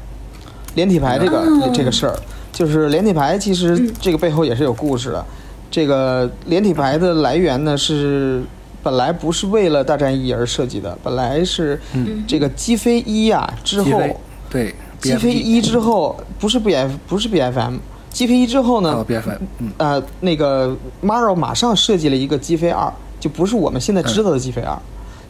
[0.74, 2.14] 连体牌这个这个事儿，
[2.52, 5.24] 就是连体牌其实这个背后也是有故事的。
[5.70, 8.42] 这个连体牌的来源呢是。
[8.86, 11.80] 本来不是为了大战一而设计的，本来是
[12.24, 14.00] 这个击飞一呀之后，
[14.48, 17.78] 对，击飞一之后不是 B F 不是 B F M，
[18.10, 19.40] 击飞一之后呢，B F M，
[19.78, 24.78] 呃，那个 Maro 马上设计了一个击飞二，就不是我们现在知道的击飞二，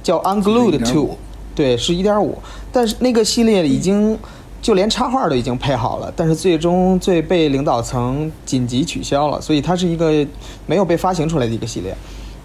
[0.02, 1.16] 叫 Unglued Two，
[1.54, 2.36] 对，是一点五，
[2.70, 4.18] 但是那个系列已经
[4.60, 10.26] 就连插画都已经配好了，但是最终最被领导层紧急取消了，所以它是一个
[10.66, 11.96] 没有被发行出来的一个系列。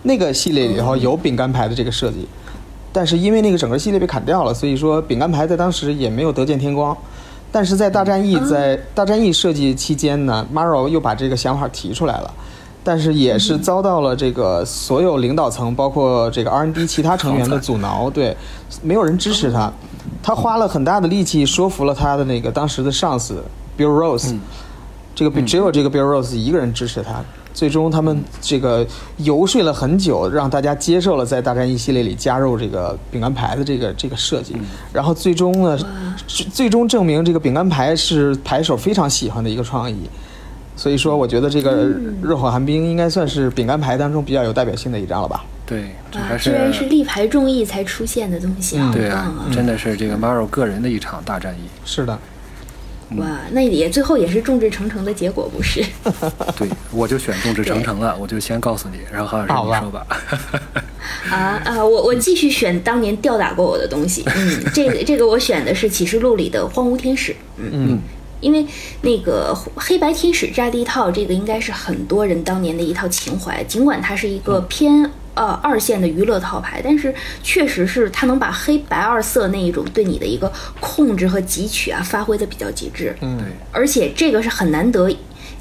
[0.04, 2.28] 那个系列里头有饼干牌的这个设计，
[2.92, 6.96] 但是因为那个整个系列被砍掉了，所以说饼干牌在当时也没有得见天光。
[7.52, 12.34] 但是在大战役在大战役设计期间呢，Maro 又把这个想法提出来了，
[12.82, 18.36] 但是也是遭到了这个所有领导层，包括这个 R&D 其他成员的阻挠，对，
[18.82, 19.70] 没有人支持他。
[20.24, 23.44] 他花了很大的力气说服了他的那个当时的上司
[23.78, 24.34] Bill Rose，
[25.14, 27.22] 这个只有这个 Bill Rose 一个人支持他。
[27.54, 28.86] 最终他们这个
[29.18, 34.56] 游说了很久，让大家接受了在大战役系列里加入这个饼干牌的这个这个设计，
[34.94, 35.78] 然后最终呢，
[36.28, 39.96] 最最终证明这个饼干牌是牌手非常喜欢的一个创意。
[40.76, 41.90] 所以说，我觉得这个
[42.24, 45.44] 热火寒冰应该算是饼干牌当中比较有代表性的一张了吧。
[45.66, 51.70] 对，这还是居然是力排众议才出现的东西，啊棒啊！，真的是这个 Maro 个人的一场大战役。
[51.86, 52.18] 是的，
[53.17, 55.84] 哇，那也最后也是众志成城的结果，不是？
[56.58, 60.08] 对，我就选众志成城了，我就先告诉你，然后郝老师你说吧。
[61.30, 61.84] 啊啊！
[61.84, 64.24] 我我继续选当年吊打过我的东西。
[64.36, 67.36] 嗯，这个这个我选的是启示录里的荒芜天使。
[67.58, 68.00] 嗯嗯，
[68.39, 68.65] 因为
[69.02, 73.63] 那个黑白天使炸地套，这个应该是很多人当年的一套情怀。
[73.65, 83.15] 尽管它是一个偏呃二线的娱乐套牌，但是确实是它能把黑白二色那一种对你的一个控制和汲取啊发挥的比较极致。
[83.22, 85.10] 嗯对，而且这个是很难得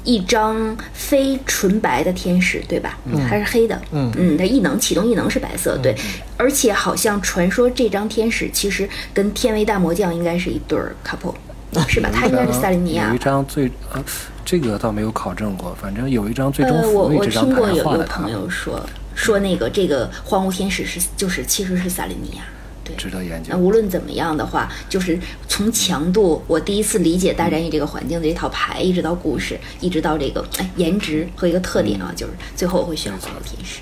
[0.03, 2.97] 一张非纯白的天使，对吧？
[3.05, 3.79] 嗯，它是黑的。
[3.91, 5.95] 嗯嗯，它异能启动异能是白色，对。
[6.37, 11.35] 而且好像传说这张天使其实跟天威大魔将应该是一对儿 couple，
[11.87, 12.09] 是吧？
[12.11, 13.17] 他应该是萨琳尼亚有一。
[13.19, 14.03] 张最呃，
[14.43, 18.83] 这个倒没有考证过，反正有一张最终呃，我我福利这张听过有牌画的他有朋，友说
[19.15, 22.43] 说那个这个荒芜天使是就是其实是萨琳尼亚。
[22.83, 23.57] 对，值得研究那。
[23.57, 33.81] 无论怎么样的话，就是从强度，我第一次理解大战役这个环境的这套牌，一直到故事，一直到这个哎颜值和一个特点啊，就是最后我会选荒芜天使。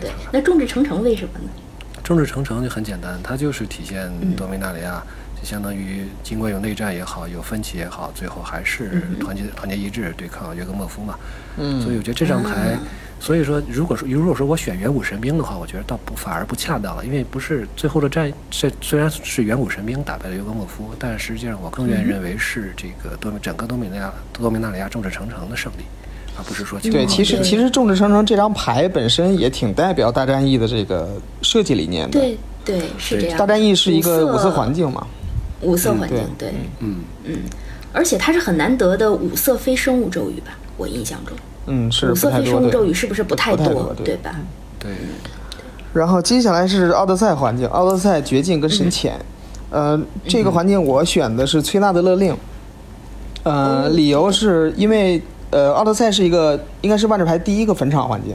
[0.00, 1.50] 对，，那众志成城为什么呢？
[2.02, 5.02] 众志成城就很简单，它就是体现嗯多米纳里亚，
[5.40, 11.18] 就相当于尽管有内战也好，有分歧也好，最后还是团结团结一致对抗约格莫夫嘛。
[11.56, 12.80] 嗯所以我觉得这张牌啊，
[13.24, 25.84] 所以说如果说如果说我选远古神兵的话，我觉得倒不反而不恰当了，因为不是最后的战，这虽然是远古神兵打败了尤格莫夫，但实际上我更愿意认为是这个多米整个多米纳亚多米纳里亚众志成城的胜利，
[26.36, 31.08] 而不是说对，其实其实众志成城这张牌本身也挺代表大战役的这个
[31.40, 32.20] 设计理念的。
[32.20, 33.38] 对对，是这样。
[33.38, 35.06] 大战役是一个五色环境，嘛，
[35.62, 37.38] 五色环境嗯对，嗯，
[37.90, 40.58] 而且它是很难得的五色非生物咒语吧？
[40.76, 42.92] 我印象中，嗯，是五色不太多非生物咒语。
[42.92, 44.36] 是不是不太多对对吧？
[44.78, 44.90] 对，
[45.92, 49.18] 然后接下来是奥德赛环境，奥德赛绝境跟深浅。
[49.70, 52.36] 呃，这个环境我选的是崔纳的勒令。
[53.42, 58.34] 呃，理由是因为呃，奥德赛是一个应该是万智牌第一个坟场环境。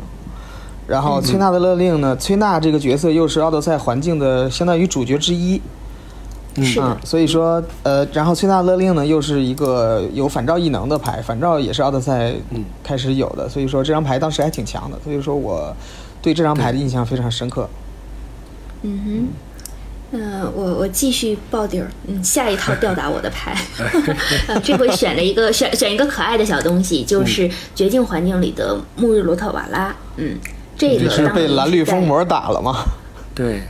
[0.87, 5.61] 然后崔纳的勒令呢，崔纳这个角色又是奥德赛环境的相当于主角之一。
[6.63, 15.75] 是所以说，呃，然后崔纳勒令呢，又是一个有反照异能的牌，反照也是奥德赛嗯开始有的，所以说这张牌当时还挺强的，所以说我
[16.21, 17.69] 对这张牌的印象非常深刻。
[18.81, 19.27] 嗯哼。
[20.11, 23.55] 嗯、我我继续爆底儿，嗯，下一套吊打我的牌，
[24.47, 30.35] 呃，这回选了一个选选一个可爱的小东西，就是绝境环境里的穆日罗特瓦拉，嗯，
[30.75, 32.77] 这个是被蓝绿在封魔打了吗？
[33.35, 33.61] 对，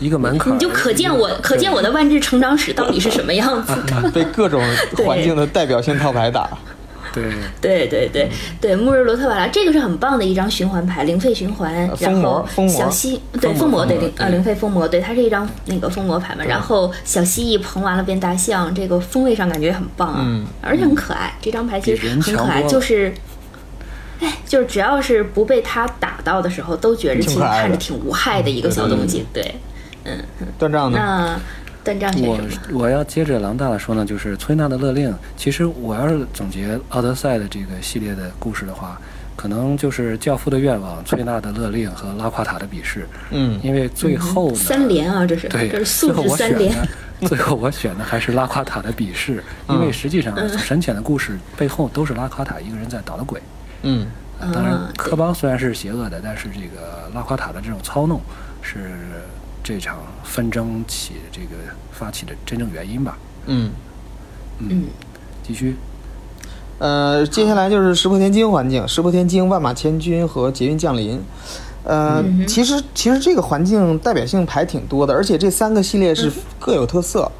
[0.00, 4.10] 一个门槛，你就可见我可见我的万智成长史到底是什么样子的。
[4.10, 4.62] 被各种
[5.04, 6.48] 环境的代表性套牌打。
[7.12, 7.24] 对，
[7.60, 8.30] 对对对
[8.60, 23.12] 对，穆日罗特瓦拉这个是很棒的一张循环牌，零费循环，呃然后小蜥对封封魔对零啊零费封魔对，它是一张那个封魔牌嘛，然后小蜥蜴膨完了变大象，这个风味上感觉很棒啊，嗯而且很可爱，这张牌其实很可爱，就是。
[24.20, 29.24] 哎，就是只要是不被它打到的时候，都觉着其实看着挺无害的一个小东西。
[29.32, 29.54] 对，
[30.58, 30.98] 断账呢？
[30.98, 31.40] 那
[31.84, 32.78] 断章选我什么？
[32.78, 35.14] 我要接着狼大的说呢，就是崔娜的勒令。
[35.36, 39.00] 其实我要是总结奥德赛的这个系列的故事的话，
[39.36, 43.06] 可能就是教父的愿望、崔娜的勒令和拉夸塔的比试。
[43.30, 46.70] 嗯，因为最后呢，三连啊，这是对，这是素最后质三连。
[46.70, 46.88] 我选
[47.20, 53.40] 的，最后我选的还是拉夸塔的比试，因为实际上神潜的故事背后都是拉夸塔一个人在捣的鬼。
[53.82, 54.06] 嗯，
[54.40, 58.20] 呃当然科邦虽然是邪恶的，但是这个拉夸塔的这种操弄
[58.60, 58.90] 是
[59.68, 61.48] 这场纷争起这个
[61.92, 63.18] 发起的真正原因吧。
[63.44, 63.70] 嗯，
[64.60, 64.84] 嗯，
[65.46, 65.76] 继续，
[66.78, 71.20] 呃，接下来就是石破天惊环境，石破天惊、万马千军和捷运降临。
[71.84, 77.30] 呃，嗯其实其实这个环境代表性牌挺多的，而且这三个系列是各有特色。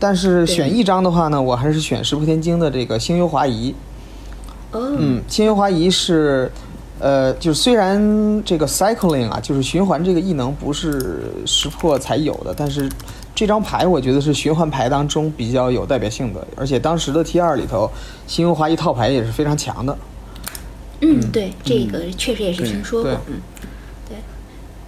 [0.00, 3.72] 但是选一张的话呢，我还是选石破天惊的这个星游华夷。
[4.72, 6.50] 哦，嗯，星游华夷是，
[7.00, 12.90] 呃，就是虽然这个 cycling 啊，就是循环这个异能不是识破才有的，但是
[13.34, 17.88] 这张牌我觉得是循环牌当中比较有代表性的，而且当时的 T 二里头，
[18.26, 19.96] 新文华一套牌也是非常强的。
[21.00, 23.34] 嗯，对，这个确实也是听说过对，嗯，
[24.08, 24.16] 对。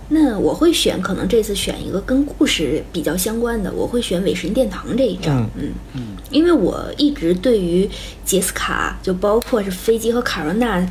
[0.08, 7.88] 那我会选，可能这次选一个跟故事比较相关的，我会选伪神殿堂这一张，嗯嗯，因为我一直对于
[8.24, 10.84] 杰斯卡，就包括是飞机和卡罗娜。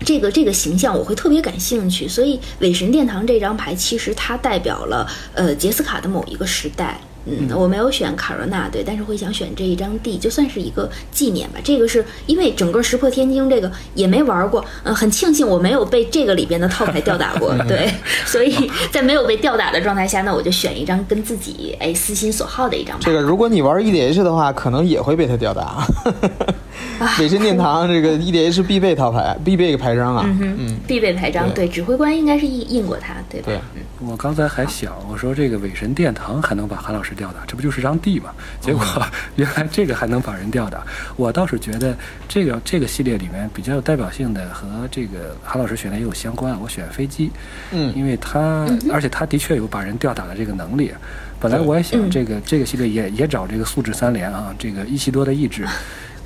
[0.00, 7.00] 这个这个形象我会特别感兴趣，所以韦神殿堂这张牌其实它代表了呃杰斯卡的某一个时代。
[7.26, 11.58] 嗯，我没有选卡罗娜，对，但是会想选这一张地，就算是一个纪念吧。
[11.64, 17.90] 这个是因为整个石破天惊这个也没玩过，嗯，很庆幸我没有被这个里边的套牌吊打过， 对，
[18.26, 23.02] 所以在没有被吊打的状态下，那我就选一张跟自己哎私心所好的一张牌。
[23.04, 25.86] 这个如果你玩 EDH 的话，可能也会被他吊打。
[27.18, 33.46] 伪神殿堂这个 EDH 必备套牌，必备牌张啊，嗯，必备牌张，对，指挥官应该是印印过他，对吧？
[33.46, 33.58] 对，
[34.06, 38.30] 我刚才还想，我说这个伪神殿堂还能把韩老师吊打，这不就是张地吗？
[38.60, 38.84] 结果
[39.36, 40.82] 原来这个还能把人吊打。
[41.16, 41.96] 我倒是觉得
[42.28, 47.30] 这个这个系列里面比较有代表性的和这个韩老师选的也有相关，我选飞机，
[47.72, 50.92] 嗯，因为他而且他的确有把人吊打的这个能力。
[51.40, 55.66] 本来我也想这个这个系列也也找这个素质三连啊，这个伊西多的意志。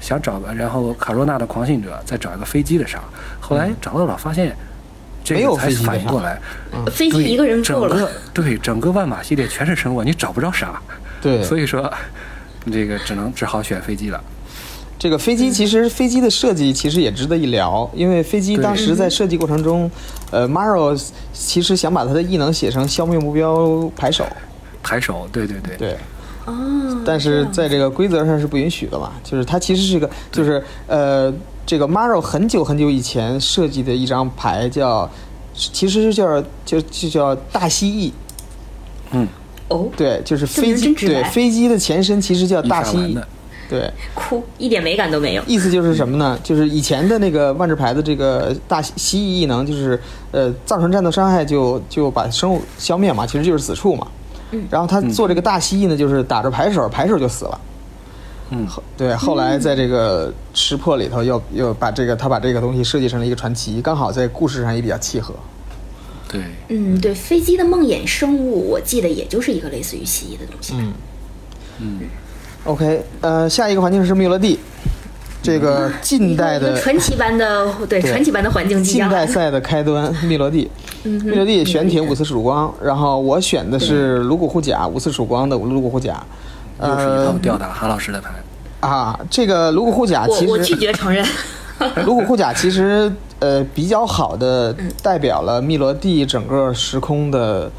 [0.01, 3.01] 想找个，然后卡若纳的狂信者，再找一个飞机的杀。
[3.40, 4.57] 后来找到了，发现
[5.36, 6.40] 这个才反应过来，
[6.90, 8.08] 飞机一个人够了。
[8.32, 10.80] 对，整个万马系列全是生物，你找不着啥。
[11.20, 11.92] 对，所以说
[12.70, 14.22] 这个只能只好选飞机了。
[14.98, 19.88] 这个飞机其实飞机的设计其实也值得一聊，因为飞机当时在设计过程中，
[20.32, 21.00] 呃，Maro
[21.32, 24.26] 其实想把他的异能写成消灭目标排手。
[24.82, 25.96] 排手，对对对对。
[26.46, 29.12] 哦，但是在这个规则上是不允许的嘛？
[29.22, 31.32] 就是它其实是一个，就是呃，
[31.68, 35.07] 这个 Maro 很久很久以前设计的一张牌叫，
[35.52, 38.11] 其实是叫就就叫大蜥蜴。
[39.11, 39.28] 嗯，
[39.68, 43.22] 哦，对，就是飞机，对，飞机的前身其实叫大蜥蜴。
[43.68, 45.42] 对，哭，一点美感都没有。
[45.46, 46.38] 意思就是什么呢？
[46.42, 50.00] 就是以前的那个万智牌的这个大蜥蜴异能，就是
[50.31, 54.07] 呃，造成战斗伤害就就把生物消灭嘛，其实就是死处嘛。
[54.70, 57.61] 然后他做这个大蜥蜴呢，就是打着牌手，牌手就死了。
[58.50, 59.14] 嗯，对。
[59.14, 65.34] 后来在这个识破里头，又又把这个他把这个东西设计成了一个传奇，刚好在故事上也比较契合。
[66.30, 67.14] 对，嗯，对。
[67.14, 70.74] 飞机的梦魇生物，我记得也就是一个类似于蜥蜴的东西。
[70.76, 70.92] 嗯
[71.78, 72.00] 嗯。
[72.64, 74.58] OK，呃，下一个环境是密罗蒂，
[75.42, 78.82] 这个近代的传奇般的对传奇般的环境。
[78.82, 80.70] 近代赛的开端，密罗蒂。
[81.04, 86.22] 密罗蒂玄铁五次曙光，然后我选的是颅骨护甲五次曙光的颅骨护甲，
[86.80, 88.30] 又是一套吊打韩老师的牌
[88.80, 89.18] 啊！
[89.30, 91.24] 这个颅骨护甲其实我拒绝承认，
[92.04, 97.70] 颅骨护甲其实呃比较好的代表了密罗蒂整个时空的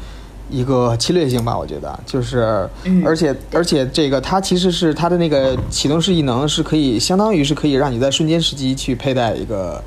[0.50, 2.68] 一个侵略性吧，我觉得就是，
[3.04, 9.82] 而且而且这个它其实是它的那个启动式异能是可以相当于是可以让你在瞬间时机去佩戴一个。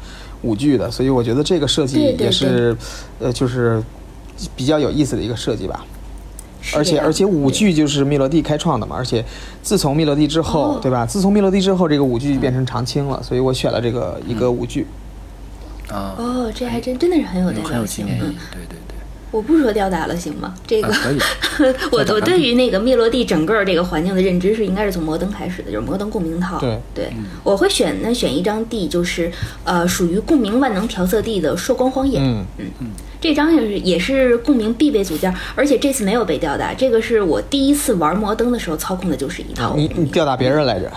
[0.46, 2.76] 武具的，所以我觉得这个设计也是，
[3.18, 3.82] 呃，就是
[4.58, 5.86] 比较有意思的一个设计吧。
[6.76, 9.24] 而且而且舞剧就是密罗蒂开创的嘛，而且
[9.62, 11.06] 自从密罗蒂之后，对吧？
[11.06, 14.88] 自从密罗蒂之后，这个舞剧就变成长青了，所以我选了这个一个五具。
[15.90, 16.16] 啊。
[16.18, 18.20] 哦，这还真真的是很有代表性，嗯。
[18.52, 18.96] 对对对。
[19.32, 20.54] 我不说吊打了，行吗？
[20.68, 21.18] 这个可以，
[21.92, 26.60] 我我对于那个密洛蒂整个这个环境的认知是应该是从摩登开始的，就是摩登共鸣套。
[26.60, 26.80] 对。
[26.94, 27.12] 对，
[27.44, 29.32] 我会选那选一张地，就是
[29.64, 32.20] 呃属于共鸣万能调色地的朔光荒野。
[32.20, 32.46] 嗯。
[32.60, 32.66] 嗯。
[32.80, 32.88] 嗯，
[33.24, 36.74] 这张也是也是共鸣必备组件，而且这次没有被吊打。
[36.74, 39.74] 这个是我第一次玩摩登的时候操控的就是一套。
[39.78, 40.92] 你你吊打别人来着？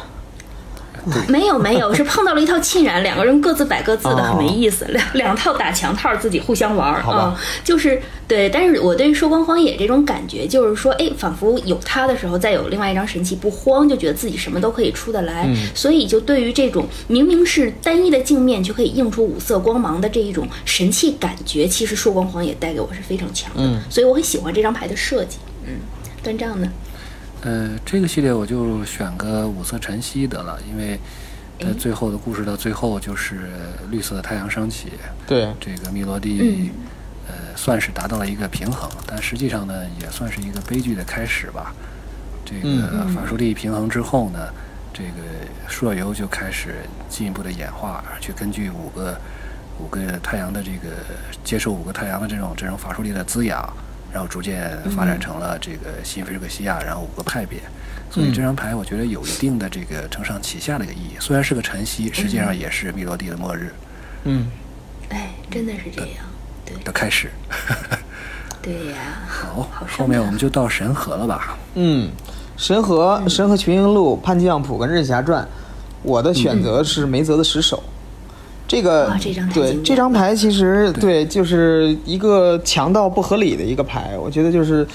[1.29, 4.85] 没有没有，是碰到了一套沁染，两个人各自摆各自的，很没意思。
[4.87, 8.49] 两两套打墙套，自己互相玩儿啊，就是对。
[8.49, 15.49] 但是我对朔光荒野这种感觉，就是说，哎，仿佛有它的时候，再有另外一张神器，不慌，就觉得自己什么都可以出得来。
[15.75, 23.63] 所以，就对于这种明明是单一的镜面，却可以映出五色光芒的这一种神器感觉，其实朔光荒野带给我是非常强的。
[23.89, 25.39] 所以我很喜欢这张牌的设计。
[25.65, 25.75] 嗯，
[26.23, 26.69] 端账呢？
[27.47, 30.99] 呃，这个系列我就选个五色晨曦得了，因为
[31.61, 33.49] 在最后的故事到最后就是
[33.89, 34.89] 绿色的太阳升起，
[35.29, 36.73] 对这个密罗蒂，
[37.29, 41.73] 呃，算是达到了一个平衡，但实际上呢，也算是一个悲剧的开始吧。
[42.45, 44.49] 这个法术力平衡之后呢，
[44.93, 45.11] 这个
[45.69, 46.75] 朔游就开始
[47.09, 49.17] 进一步的演化，去根据五个
[49.79, 50.89] 五个太阳的这个
[51.45, 53.73] 接受五个太阳的这种这种法术力的滋养。
[54.17, 57.61] 然后逐渐发展成了这个新菲尔克西亚，然后五个派别，
[58.11, 61.17] 所以这张牌我觉得有一定的这个承上启下的一个意义。
[61.21, 63.75] 虽然是个晨曦，实际上也是密罗蒂的末日。
[64.25, 64.47] 嗯，
[65.11, 66.25] 哎，真的是这样，
[66.65, 66.83] 对。
[66.83, 67.31] 的开始。
[68.63, 68.97] 对呀。
[69.29, 71.59] 好，后面我们就到神河了吧？
[71.75, 72.11] 嗯，
[72.57, 75.47] 神河，神河群英录、叛将谱跟刃侠传，
[76.03, 77.85] 我的选择是梅泽的十手。
[78.69, 79.17] 这个
[79.55, 84.87] 对这张牌其实对就是一个强到不合理的一个牌，我觉得就是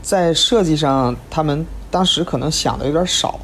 [0.00, 3.38] 在设计上他们当时可能想的有点少，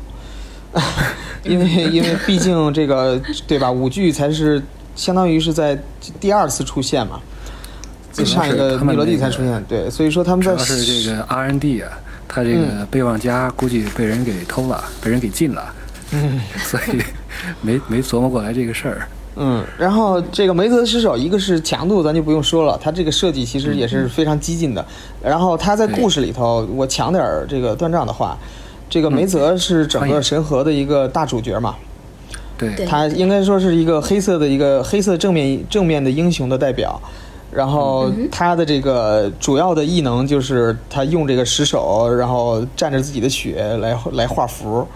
[1.45, 4.63] 因为 因为毕竟这个对吧五具才是
[4.95, 5.79] 相当于是在
[6.19, 7.21] 第二次出现嘛，
[8.13, 11.91] 就上一个米罗蒂才出现，对，所以说他们在主要是这个 R N D 啊，
[12.27, 15.75] 他这个备忘夹估计被人给偷了，被人给禁了，
[16.13, 17.03] 嗯， 所以
[17.61, 19.07] 没没琢磨过来这个事儿。
[19.39, 24.83] 嗯，然后这个梅泽失手，一个是强度，咱就不用说了，他这个设计其实也是非常激进的。
[25.23, 28.39] 然后他在故事里头，我抢点儿这个断账的话，
[28.89, 31.75] 这个梅泽是整个神河的一个大主角嘛。
[32.57, 36.99] 对，他应该说是一个黑色的一个黑色正面正面的英雄的代表。
[37.53, 44.87] 然后他的这个主要的异能就是他用这个石手，然后蘸着自己的血来来画符，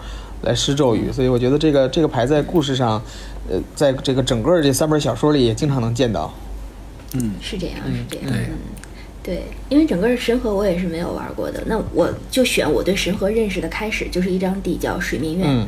[0.41, 1.11] 来施咒语。
[1.11, 2.99] 所以我觉得这个这个牌在故事上。
[3.51, 6.33] 呃，在这个整个这三本小说里也经常能见到。
[7.13, 8.31] 嗯，是这样，是这样。
[9.21, 15.47] 对，对，因为整个神河我也是没有玩过的，那我就选我对神河认识的开始，就是一张地叫水明院。
[15.47, 15.67] 嗯。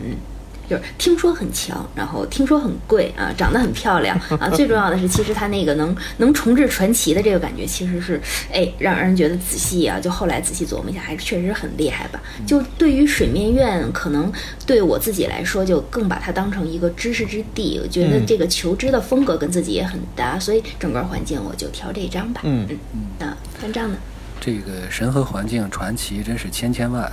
[0.73, 4.49] 就是听说很强，然后听说很贵啊，长得很漂亮 啊。
[4.49, 8.19] 最重要的是，其实它那个能能重置传奇的这个感觉，其实是
[8.51, 9.99] 哎，让人觉得仔细啊。
[9.99, 12.21] 就后来仔细琢磨一下，还是确实很厉害吧。
[12.47, 14.31] 就对于水面院，可能
[14.65, 17.79] 对我自己来说，就更把它当成一个知识之地。
[17.83, 22.41] 我觉得这个求知的风格跟自己也很搭，所以整个环境我就挑这张吧。
[22.43, 22.99] 嗯嗯嗯。
[23.19, 23.97] 那翻账呢？
[24.39, 27.09] 这个神和环境传奇真是千千万，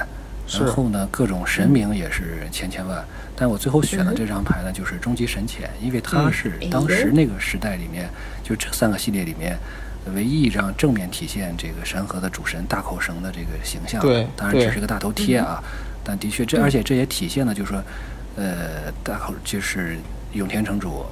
[0.58, 3.04] 然后呢，各种神明也是千千万。
[3.36, 8.08] 但我最后选的这张牌呢，就是终极神潜，因为它是当时那个时代里面，
[8.42, 9.56] 就这三个系列里面，
[10.14, 14.00] 唯一一张正面体现这个山河的主神大口绳的这个形象。
[14.02, 15.62] 对，当然只是个大头贴啊，
[16.04, 17.82] 但的确这，而且这也体现了，就是说，
[18.36, 19.96] 呃，大口就是
[20.32, 21.06] 永田城主，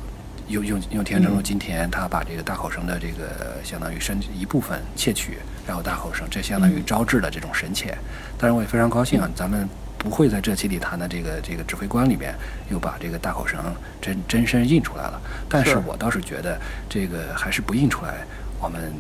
[0.48, 7.96] 永永永田城主金田，他把这个大口绳的这个相当于身一部分窃取，然后大口绳，这相当于招致了这种神窃。
[8.38, 9.68] 当然，我也非常高兴啊，咱们。
[9.98, 12.32] 不会在这期里谈的这个这个指挥官里面
[12.70, 13.58] 又把这个大口绳
[14.00, 16.56] 真真身印出来了，但是我倒是觉得
[16.88, 18.24] 这个还是不印出来，
[18.60, 18.94] 我们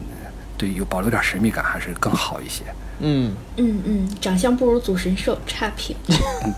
[0.56, 2.64] 对有保留点神秘感还是更好一些。
[2.98, 5.94] 嗯嗯嗯，长相不如祖神兽，差评。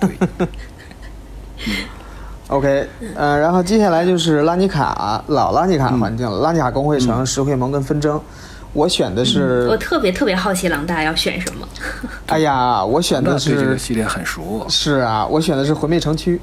[0.00, 0.48] 对。
[2.50, 8.20] OK，呃，然后接下来就是拉尼卡老拉尼卡环境了，拉尼卡工会城、石会盟跟纷争。
[8.72, 11.66] 我选的是，我特别特别好奇狼大要选什么。
[12.26, 14.64] 哎呀，我选的是这个系列很熟。
[14.68, 16.40] 是啊，我选的是毁灭城区，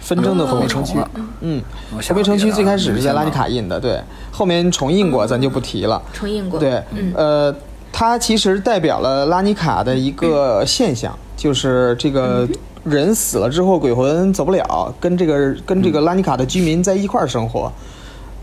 [0.00, 0.98] 纷争的毁灭城区。
[1.40, 1.62] 嗯，
[1.92, 4.00] 毁灭城区最开始是在拉尼卡印的，对，
[4.32, 6.00] 后面重印过，咱就不提了。
[6.12, 6.58] 重印过。
[6.58, 6.82] 对，
[7.14, 7.54] 呃，
[7.92, 12.48] 它其实代表了拉尼卡的一个 现象，就是这个
[12.84, 17.70] 人死了之后，鬼魂走不了，跟这个跟这个拉尼卡的居民在一块儿生活。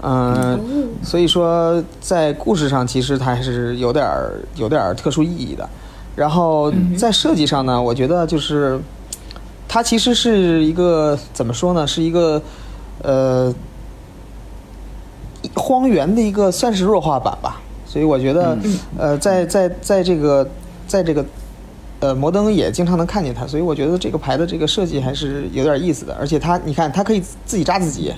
[0.01, 0.59] 嗯，
[1.01, 5.67] 所以说在故事上其实它还是有点儿有点儿特殊意义的。
[6.15, 8.79] 然后在设计上呢，我觉得就是
[9.67, 12.41] 它其实是一个怎么说呢，是一个
[13.01, 13.53] 呃
[15.55, 17.61] 荒原的一个算是弱化版吧。
[17.85, 18.57] 所以我觉得
[18.97, 20.47] 呃，在在在这个
[20.85, 21.25] 在这个
[22.07, 26.15] 呃摩登也经常能看见它，所以我觉得这个牌的这个设计还是有点意思的。
[26.19, 28.13] 而且它你看，它可以自己扎自己。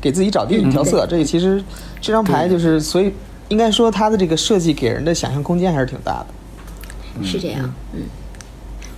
[0.00, 1.64] 给自己找地调色，这个其实
[1.98, 3.10] 这张牌就是，所以
[3.48, 7.24] 应该说它的这个设计给人的想象空间还是挺大的。
[7.24, 8.02] 是这样，嗯。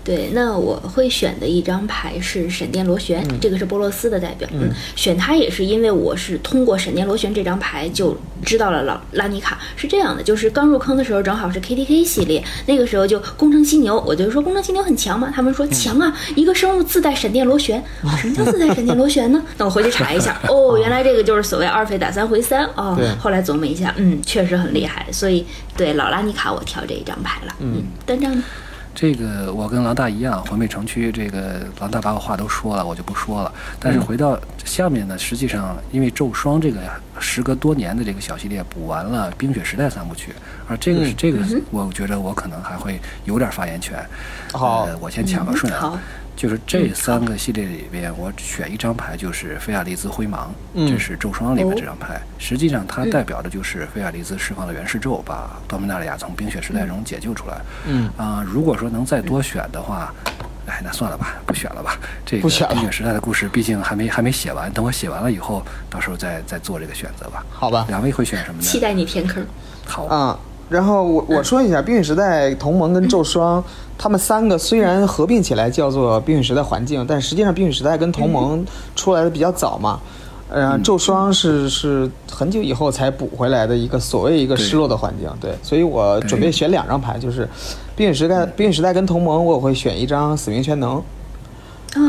[0.06, 4.48] 对，那我会选的一张牌是闪电螺旋，这个是波洛斯的代表。
[4.52, 17.82] 嗯，选它也是因为我是通过闪电螺旋这张牌就知道了老拉尼卡是这样的，就是刚入坑的时候正好是 K T K 系列，那个时候就工程犀牛，我就说工程犀牛很强嘛，他们说强啊，一个生物自带闪电螺旋，
[18.22, 19.42] 什么叫自带闪电螺旋呢？
[19.58, 22.96] 那我回去查一下， 哦，原来这个就是所谓二费打三回三哦。
[23.18, 25.44] 后来琢磨一下，嗯，确实很厉害，所以
[25.76, 27.52] 对老拉尼卡我挑这一张牌了。
[27.58, 28.44] 嗯，单张呢？
[28.96, 33.52] 这个我跟狼大一样，环北城区这个狼大把我话都说了，我就不说了。
[33.78, 36.80] 但是回到下面呢，实际上因为咒霜这个
[37.20, 40.32] 时隔多年的这个小系列补完了冰雪时代三部曲，
[40.66, 44.02] 而这个是这个，我觉得我可能还会有点发言权。
[44.52, 46.00] 好，我先抢个顺啊。
[46.36, 52.20] 就是这三个系列里边，我选一张牌就是菲亚利兹灰芒，这是咒霜里面这张牌。
[52.38, 57.56] 实际上它代表的就是菲亚利兹释放了元世咒，把多米纳利亚从冰雪时代中解救出来。
[57.86, 60.12] 嗯啊，如果说能再多选的话，
[60.66, 61.98] 哎，那算了吧，不选了吧。
[62.26, 67.42] 这个冰雪时代的故事毕竟还没还没写完，等我写完了以后，到时候再再做这个选择吧。
[67.50, 67.86] 好吧。
[67.88, 68.62] 两位会选什么呢？
[68.62, 69.42] 期待你填坑。
[69.86, 70.38] 好啊。
[70.68, 73.62] 然后我我说一下，冰雪时代同盟跟咒霜，
[73.96, 78.64] 他们三个虽然合并起来叫做冰雪时代环境，但实际上冰雪时代跟同盟
[78.94, 80.00] 出来的比较早嘛。
[80.48, 85.28] 呃，咒霜是是很久以后才补回来的一个所谓一个失落的环境。
[85.40, 87.48] 对，所以我准备选两张牌，就是
[87.96, 91.02] 冰雪时代冰雪时代跟同盟，我会选一张死命全能。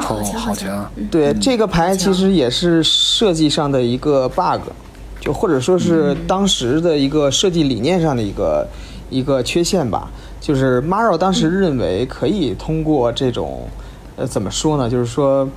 [0.02, 0.86] 好强好强！
[1.10, 4.87] 对这个牌其实也是设计上的一个 bug，就
[5.34, 8.68] 或者说是当时的一个设计理念上的一个
[9.10, 10.10] 一个缺陷吧。
[10.40, 13.68] 就是 Maro 当时认为可以通过这种，
[14.16, 14.90] 呃，怎么说呢？
[14.90, 15.50] 就是说，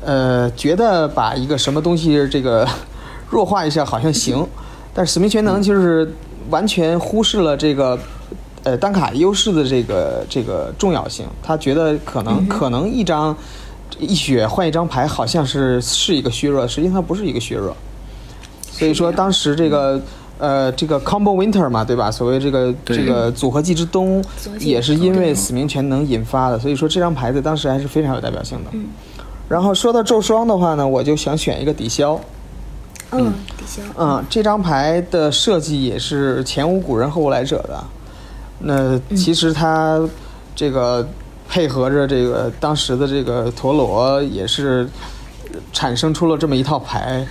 [0.00, 2.66] 呃，觉得把一个什么东西这个
[3.30, 4.44] 弱化一下好像行，
[4.92, 6.10] 但是使命全能就是
[6.50, 7.96] 完全忽视了这个
[8.64, 11.26] 呃单卡优势的这个这个重要性。
[11.42, 13.36] 他觉得可能可能一张
[13.98, 17.76] 一血换一张牌好像是是一个削弱，实际上它不是一个削弱。
[18.78, 20.00] 所以说当时这个。
[20.38, 22.10] 呃，这个 Combo Winter 嘛，对吧？
[22.10, 24.22] 所谓这个这个组合技之冬，
[24.58, 26.58] 也是因为死命全能引发的。
[26.58, 28.70] 所以说这张牌子当时还是非常有代表性的。
[28.74, 28.84] 嗯。
[29.48, 32.20] 然后说到咒霜的话呢，我就想选一个抵消。
[33.12, 33.80] 嗯，抵消。
[33.96, 37.82] 嗯，这张牌的设计也是前无古人后无来者的。
[38.58, 40.06] 那其实它
[40.54, 41.08] 这个
[41.48, 44.86] 配合着这个当时的这个陀螺，也是
[45.72, 47.26] 产生出了这么一套牌。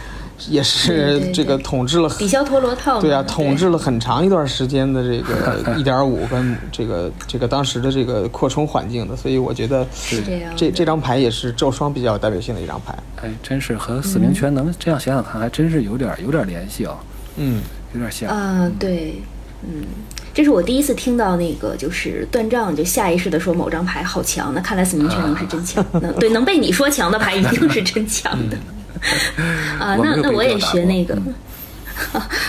[0.49, 10.51] 也是这个统治了抵消陀螺套，对啊，统治了很长一段时间的这个一点五跟这个这个当时的这个扩充环境的，所以我觉得是这样。
[10.55, 12.93] 这这张牌也是咒双比较有代表性的一张牌。
[13.23, 16.95] 哎，真是和死命全能这样想想看，还真是有点有点联系啊。
[17.37, 17.61] 嗯，
[17.93, 18.69] 有点像啊。
[18.77, 19.21] 对，
[19.63, 19.85] 嗯，
[20.33, 25.83] 这是我第一次听到那个就是断账就下意识的说某张牌好强，那看来死命全能是真强。
[26.19, 28.57] 对，能被你说强的牌一定是真强的。
[29.79, 31.17] 啊，那那 我也学那个，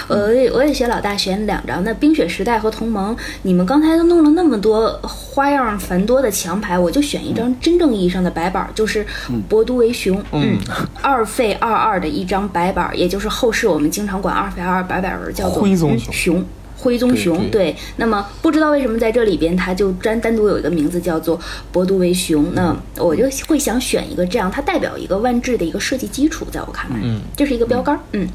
[0.09, 1.83] 我也我也学老大选两张。
[1.85, 9.07] 那冰雪时代和同盟，你们刚才都弄了那么多花样繁多的强牌，我就选一张真正意义上的白板，就是
[9.49, 10.59] 博都为雄，嗯，
[11.03, 16.45] 二费二二的一张白板，也就是后世我们经常管二费二二白板文叫做灰棕熊。
[16.87, 21.39] 灰棕熊，对，那么不知道为什么在这里边它就单单独有一个名字叫做
[21.73, 28.29] 博都为熊，那我就会想选一个这样，它代表一个万智的一个设计基础，在我看来，嗯，这是一个标杆，嗯，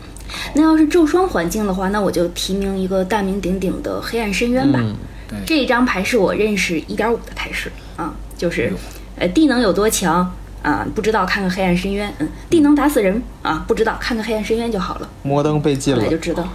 [0.54, 4.84] 那要是咒霜环境的话，那我就提名一个大名鼎鼎的黑暗深渊吧，
[5.30, 8.74] 对，这一张牌是我认识一点五的态势啊，就是
[9.18, 10.30] 呃地能有多强？
[10.62, 13.20] 啊，不知道看看黑暗深渊，嗯，地能打死人？
[13.42, 16.08] 啊，不知道看看黑暗深渊就好了，摩登被禁了。
[16.08, 16.48] 就知道。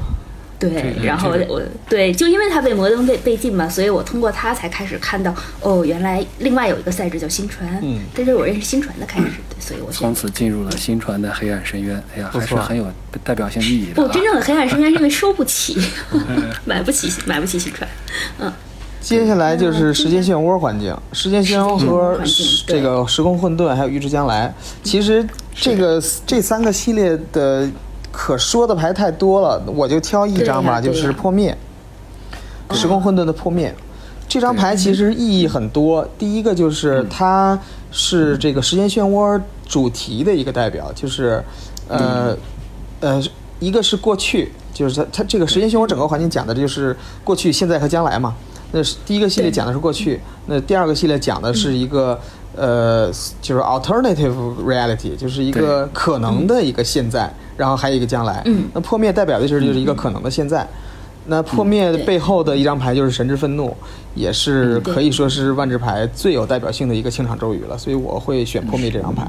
[0.58, 12.86] 对，然后我对，就因为他被摩登被被禁嘛，所以我通过他才开始看到，哦，原来另外有一个赛制叫新传，嗯，这是我认识新传的开始，对，所以我从此进入了新传的黑暗深渊，哎呀，还是很有
[13.22, 13.94] 代表性意义的。
[13.94, 15.76] 不，真正的黑暗深渊是因为收不起
[16.64, 17.88] 买不起，买不起新传，
[18.38, 18.52] 嗯。
[18.98, 22.18] 接下来就是时间漩涡环境，时间漩涡和
[22.66, 24.52] 这个时空混沌还有预知将来，
[24.82, 27.68] 其实这个这三个系列的。
[28.16, 31.54] 可说的牌太多了，我就挑一张吧，就是破灭，
[32.70, 33.74] 时空混沌的破灭。
[34.26, 36.08] 这张牌其实意义很多。
[36.18, 37.56] 第一个就是它
[37.92, 39.38] 是这个时间漩涡
[39.68, 41.44] 主题的一个代表，就是
[41.88, 42.34] 呃
[43.00, 43.22] 呃，
[43.60, 48.34] 一个是过去，就是它它这个时间漩涡整个环境讲的就是过去、现在和将来嘛。
[48.72, 52.18] 那是第一个系列讲的是过去，那第二个系列讲的是一个
[52.56, 54.34] 呃，就是 alternative
[54.64, 57.32] reality，就是一个可能的一个现在。
[57.56, 58.44] 然后还有一个将来，
[58.74, 60.66] 那破灭代表的就是就是一个可能的现在。
[61.26, 63.74] 那破灭背后的一张牌就是神之愤怒，
[64.14, 67.78] 也是可以说是万智牌最有代表性的一个清场咒语了。
[67.78, 69.26] 所以我会选破灭这张牌。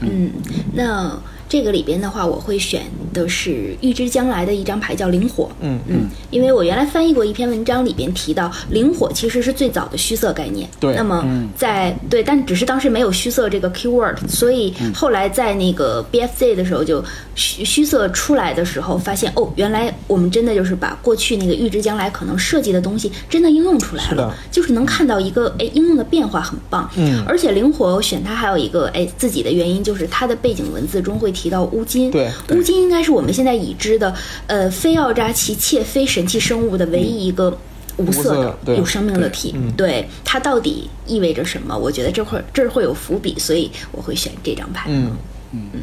[0.00, 0.30] 嗯，
[0.72, 1.12] 那。
[1.52, 2.80] 这个里边的话，我会选
[3.12, 5.50] 的是预知将来的一张牌，叫灵火。
[5.60, 10.66] 嗯嗯，因为我原来翻译过一篇文章，里边提到灵火其实是最早的虚色概念。
[10.80, 10.94] 对。
[10.94, 11.22] 那么
[11.54, 26.90] 在对，但只是当时没有虚色这个 keyword，所以后来在那个 BFZ 的时候，就虚虚色出来的时候，发现哦，原来我们真的就是把过去那个预知将来可能设计的东西真的应用出来了，就是能看到一个哎应用的变化很棒。
[26.96, 27.22] 嗯。
[27.28, 31.41] 而且灵火我选它还有一个哎自己的原因，就是它的背景文字中会提。
[31.42, 34.14] 提到乌金，对，乌金应该是我们现在已知的，
[34.46, 37.58] 呃，非奥扎奇且非神器生物的唯一一个
[37.96, 39.52] 无色的有生命的体。
[39.76, 41.76] 对它到底意味着什么？
[41.76, 44.88] 我觉得这会这儿会有伏笔，所以我会选这张牌。
[44.88, 45.10] 嗯
[45.50, 45.80] 嗯嗯。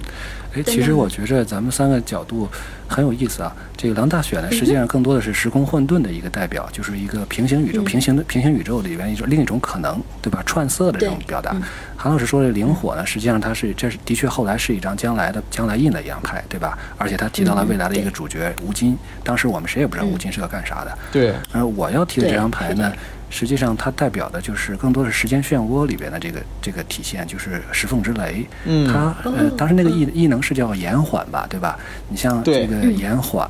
[0.53, 2.47] 哎，其实我觉着咱们三个角度
[2.89, 3.55] 很有意思啊。
[3.77, 10.43] 这个狼大选呢，实际上更多的是时空混沌的一个代表，就是一个平行宇宙、平行的平行宇宙里边一种另一种可能，对吧？
[10.45, 11.55] 串色的这种表达。
[11.95, 16.77] 韩老师说的灵火呢，实际上它是这是的确后来是一张将来的将来印的一张牌，对吧？
[16.97, 20.97] 而且他提到了未来的一个主角吴京，当时我们谁也不知道吴京是要干啥的。
[21.11, 21.33] 对。
[21.53, 22.91] 而我要提的这张牌呢。
[23.29, 28.45] 实际上，它代表的就是更多是时间漩涡里边的这个这个体现，就是石缝之雷。
[28.65, 31.77] 嗯，它呃，当时那个异异能是叫延缓吧，对吧？
[32.07, 33.47] 你像这个延缓，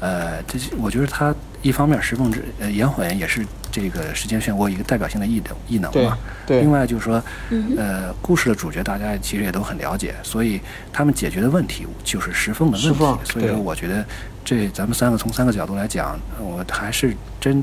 [0.00, 6.16] 呃，这我觉得它一方面石缝之呃延缓也是这个时间漩涡一个代表性的异能异能对嘛。
[6.46, 10.60] 对另外就是说，嗯呃，故事的主角大家其实也都很了解，所以
[10.92, 12.98] 他们解决的问题就是石缝的问题。
[13.24, 14.04] 所以说，我觉得
[14.44, 17.62] 这咱们三个从三个角度来讲，我还是真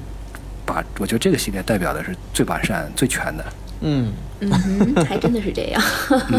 [0.66, 3.45] 把我觉得这个系列代表的是最完善、最全的。
[3.82, 5.82] 嗯，嗯，还真的是这样。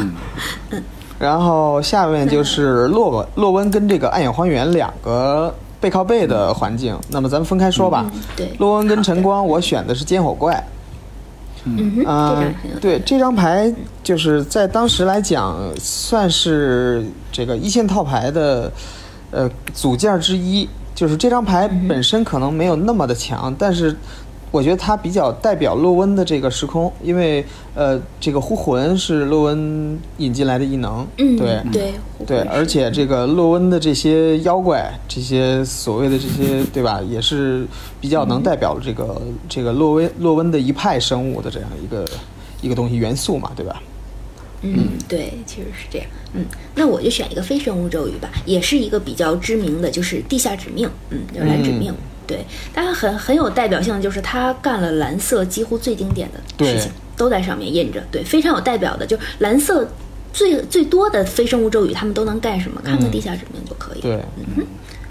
[0.71, 0.83] 嗯，
[1.19, 8.05] 然后下面就是洛温，洛温跟这个暗影荒原两个背靠背的环境，那么咱们分开说吧。
[8.13, 10.63] 嗯对洛温跟晨光，我选的是尖火怪。
[11.65, 12.45] 嗯哼，啊、
[12.81, 13.73] 对这张牌，
[14.03, 18.73] 就是在当时来讲，算是这个一线套牌的
[19.31, 20.69] 呃组件之一。
[20.97, 23.95] 就是这张牌本身可能没有那么的强，但是
[24.51, 27.45] 我觉得它比较代表洛温的这个时空，因为
[27.75, 31.63] 呃，这个呼魂是洛温引进来的异能，嗯对。
[31.71, 31.93] 对
[32.27, 37.67] 对，而且这个洛温的这些妖怪，这些所谓的这些，对吧，也是
[38.01, 42.05] 比较能代表这个、这个洛温洛温的一派生物的这样一个
[42.63, 43.83] 一个东西元素嘛，对吧？
[44.75, 46.07] 嗯，对，其实是这样。
[46.35, 46.45] 嗯，
[46.75, 50.89] 那我就选一个非生物咒语吧，也是一个比较知名的，就是地下指命。
[51.11, 51.95] 嗯，就是来指命。
[52.27, 52.45] 对，
[52.75, 58.03] 当然很很有代表性，就是他干了蓝色几乎最经典的事情，都在上面印着。
[58.11, 59.89] 对，非常有代表的，就蓝色
[60.33, 62.81] 最最多的非生物咒语，他们都能干什么？
[62.83, 64.01] 看看地下指命就可以。
[64.01, 64.21] 对，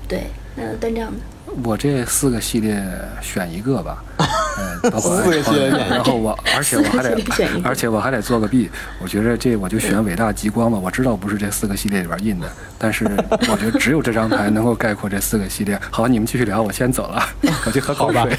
[0.07, 0.23] 对，
[0.55, 1.17] 那单这样的。
[1.63, 2.83] 我这四个系列
[3.21, 7.17] 选一个吧， 呃，包括四个系列选一个然后我，而且我还得
[7.63, 8.69] 而且我还得做个弊。
[9.01, 10.77] 我觉得这我就选伟大极光吧。
[10.77, 12.47] 我知道不是这四个系列里边印的，
[12.77, 13.05] 但是
[13.49, 15.79] 我觉得只有这张牌能够概括这四个系列。
[15.89, 17.23] 好，你们继续聊，我先走了，
[17.65, 18.37] 我去喝口水。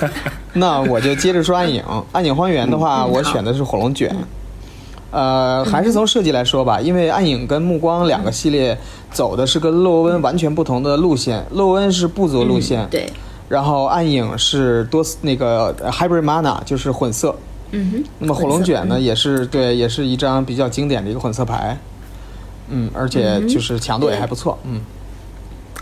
[0.54, 1.82] 那我就接着说暗影。
[2.12, 4.14] 暗影荒原的话，嗯我选的是火龙卷。
[5.12, 8.76] 呃，还是从设计来说吧，因为暗影跟暮光两个系列
[9.12, 11.44] 走的是跟洛温完全不同的路线。
[11.52, 13.12] 洛温是部族路线，嗯对，
[13.48, 17.36] 然后暗影是多那个呃 hybrid mana，就是混色。
[17.72, 18.04] 嗯哼。
[18.18, 21.78] 那么火龙卷呢，也是对，也是一张比较经典的一个混色牌。
[22.70, 24.58] 嗯，而且就是强度也还不错。
[24.64, 24.80] 嗯，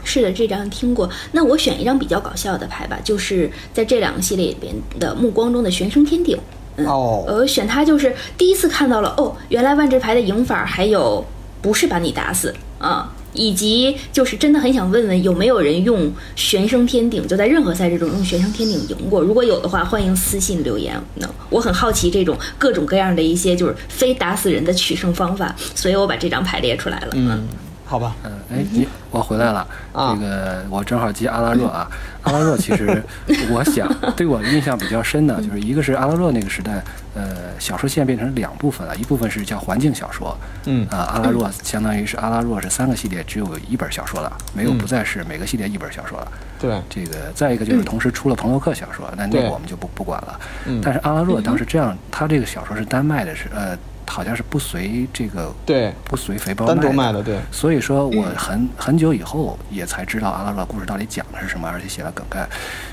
[0.03, 1.09] 是的，这张听过。
[1.31, 6.37] 那我选一张比较搞笑的牌吧，就是在这两个系列里边的目光中的玄生天顶。
[6.81, 11.24] 嗯，哦呃选他就是第一次看到了哦，原来万智牌的赢法还有
[11.62, 19.20] 不是把你打死啊，以及就是真的很想问问有没有人用玄生天顶，就在任何赛事中用玄生天顶赢过？
[19.20, 20.99] 如果有的话，欢迎私信留言。
[21.16, 27.09] 那我很好奇这种各种各样的一些就是非打死人的取胜方法，所以我把这张牌列出来了。
[27.12, 27.47] 嗯，
[27.91, 28.14] 好吧。
[28.22, 29.66] 嗯，哎，你我回来了。
[29.93, 31.91] 啊这个我正好接阿拉若啊。
[32.22, 33.03] 阿拉若其实，
[33.51, 36.80] 我想对我印象比较深的，就是一个是阿拉若那个时代，
[37.14, 40.36] 呃，小说线变成两部分了，一部分是叫环境小说，
[40.66, 46.30] 嗯啊，阿拉若相当于是阿拉若是三个系列只有一本小说了，没有嗯不再是每个系列一本小说了。
[46.61, 50.38] 对，这个再一个就是同时出了朋友克小说，那那个我们就不不管了。
[50.66, 53.76] 嗯但是阿拉若当时这样，他这个小说是丹麦的是，呃，
[54.11, 57.39] 好像是不随这个对，不随肥包单独卖卖的，对。
[57.53, 62.49] 所以说我很很久以后也才知道阿拉若故事到底讲的是什么，而且写了梗概。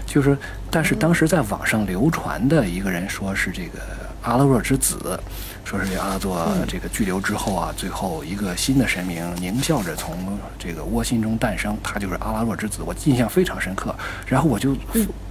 [0.05, 0.37] 就是，
[0.69, 3.79] 但是当时在网上流传的一个人说是这个
[4.21, 5.19] 阿拉若之子，
[5.65, 10.15] 说是这阿拉作这个拘留之后啊，最后一个新的神明狞笑着从
[10.59, 13.93] 这个窝心中诞生，他就是阿拉若之子，我印象非常深刻。
[14.27, 14.75] 然后我就。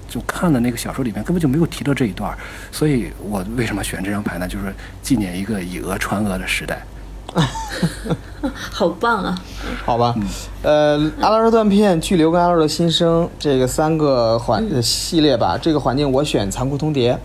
[0.09, 2.37] 就看的那个小说里面根本就没有提到这一段，
[2.73, 4.47] 所以我为什么选这张牌呢？
[4.49, 6.83] 就是纪念一个以讹传讹的时代。
[8.49, 9.39] 好棒啊！
[9.85, 10.15] 好吧，
[10.63, 17.19] 呃，阿拉若断片、巨流跟阿拉若新生这个三个环、呃系列吧，这个环境我选残酷通牒。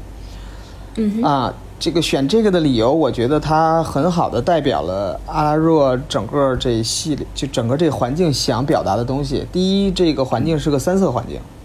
[0.95, 9.47] 嗯，啊，这个选这个的理由，我觉得它很好的代表了阿拉若整个这一系列，就整个这个环境想表达的东西。
[9.49, 11.61] 第一，这个环境是个三色环境，嗯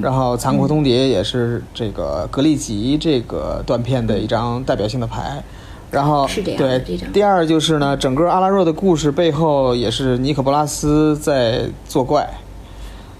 [0.00, 5.42] 然后残酷通牒也是这个格力吉这个断片的一张代表性的牌。
[5.90, 12.26] 然后是这样的对，第二就是呢，整个阿拉若的故事背后也是尼可波拉斯在作怪，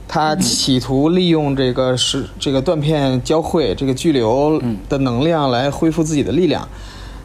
[0.08, 4.58] 他企图利用这个是这个断片交汇这个巨流
[4.88, 6.66] 的能量来恢复自己的力量。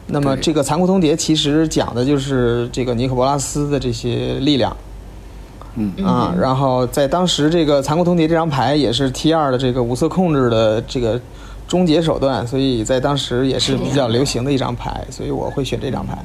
[0.08, 4.76] 那么这个残酷通牒其实讲的就是这个尼可波拉斯的这些力量。
[5.78, 11.20] 嗯啊，然后在当时这个残酷通牒这张牌也是 T 二的这个无色控制的这个
[11.66, 16.18] 终结手段，所以在当时也是比较流行的一张牌，所以我会选这张牌。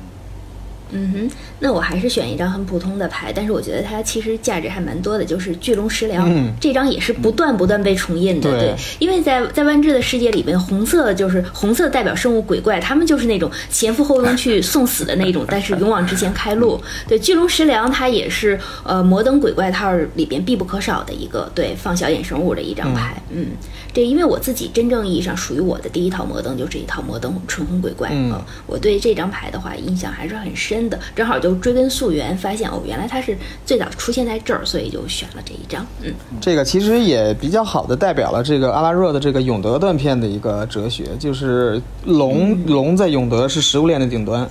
[0.92, 6.54] 嗯哼，那我还是选一张很普通的牌，但是我觉得它其实价值还蛮多的，就是巨龙食粮、嗯。
[6.60, 8.60] 这张也是不断不断被重印的，对。
[8.60, 16.80] 对，因为在在万智的世界里面，红色就是红色代表生物鬼怪，他们就是那种前赴后拥去送死的那种， 但是勇往直前开路。
[17.08, 23.48] 对，巨龙食粮它也是呃摩登鬼怪套里边必不可少的一个对放小衍生物的一张牌，嗯。
[23.94, 28.32] 对，因为我自己真正意义上属于我的第一套摩登就是一套摩登纯红鬼怪，嗯。
[28.32, 31.00] 呃我对这张牌的话印象还是很深的。
[31.16, 35.86] 正好就追根溯源，发现哦，原来它是最早出现在这儿，所以就选了这一张。
[36.02, 44.48] 嗯，这个其实也比较好的代表了这个阿拉热的这个永德断片的一个哲学，就是龙龙在永德是食物链的顶端，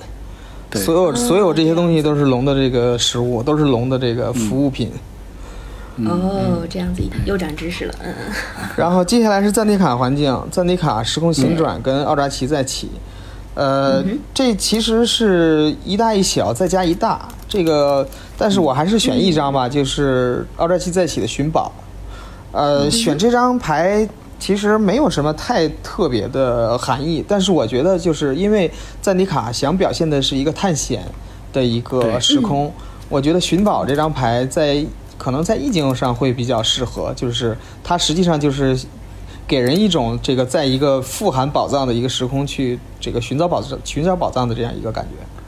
[0.74, 4.91] 所有所有这些东西都是龙的这个食物，都是龙的这个服务品。
[6.07, 7.95] 哦，这样子又长知识了。
[8.03, 8.35] 嗯嗯。
[8.76, 12.89] 然后接下来是赞迪卡环境，赞迪卡时空行转跟奥扎奇再起，
[13.55, 18.07] 呃，这其实是一大一小再加一大，这个，
[18.38, 21.70] 但是我还是选一张吧，就是奥扎奇再起的寻宝，
[22.53, 28.70] 呃，选这张牌其实没有什么太特别的含义，但是我觉得就是因为
[29.03, 31.03] 赞迪卡想表现的是一个探险
[31.53, 32.72] 的一个时空，
[33.11, 34.82] 我觉得寻宝这张牌在
[35.18, 38.76] 可能在意境上会比较适合，就是它实际上就是
[39.53, 45.41] 给人一种这个在一个富含宝藏的一个时空去这个寻找宝藏、寻找宝藏的这样一个感觉。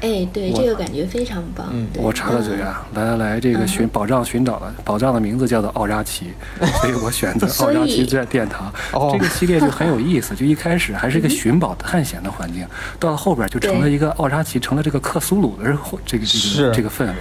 [0.00, 1.68] 哎，对，这个感觉非常棒。
[1.72, 6.26] 嗯我插个嘴啊，来来来，这个寻宝藏寻找的宝藏的名字叫做奥扎奇，
[6.80, 8.72] 所以我选择奥扎奇在殿堂。
[8.92, 12.66] 哦这个系列就很有意思，就一开始还是一个寻宝探险的环境，
[12.98, 15.64] 到了后边就成了一个奥扎奇，成了这个克苏鲁的
[16.06, 17.14] 这个这是个这个氛围，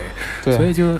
[0.44, 1.00] 对所以就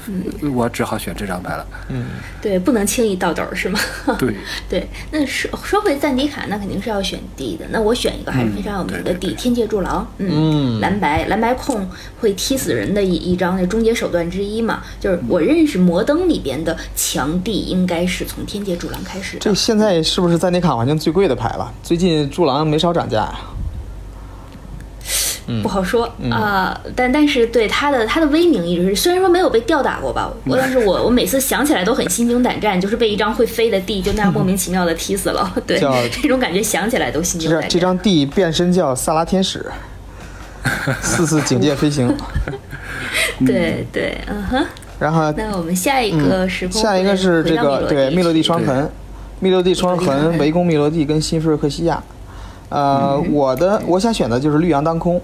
[0.52, 1.66] 我只好选这张牌了。
[1.90, 2.06] 嗯，
[2.42, 3.80] 对，不能轻易倒斗是吗？
[4.18, 4.34] 对，
[4.70, 7.66] 对，那说说回赞迪卡，那肯定是要选 D 的。
[7.70, 10.08] 那我选一个还是非常有名的 D，、天界柱狼。
[10.18, 10.30] 嗯，
[10.78, 11.88] 嗯蓝白蓝白控
[12.20, 19.40] 会踢死人的一一张那终结手段之一嘛，就是我认识摩登里边的强地应该是从天界柱狼开始的。
[19.40, 21.72] 这现在是不是在那卡环境最贵的牌了？
[21.82, 23.40] 最近柱狼没少涨价呀。
[25.64, 35.80] 不好说啊、但但是对他的他的威名一直是，虽然说没有被吊打过吧，我但是我我每次想起来都很心惊胆战，就是被一张会飞的地就那样莫名其妙的踢死了， 对，
[36.22, 37.68] 这种感觉想起来都心惊胆战。
[37.68, 39.66] 这这张地变身叫萨拉天使，
[41.02, 42.16] 四次警戒飞行。
[43.46, 44.66] 对对，嗯哼。
[45.00, 48.90] 然后那我们下一个时空，嗯下一个是这个对密洛地双痕，
[49.40, 52.04] 密洛地双痕痕围攻密洛地跟新菲尔克西亚。
[52.70, 55.20] 呃，我的我想选的就是绿杨当空。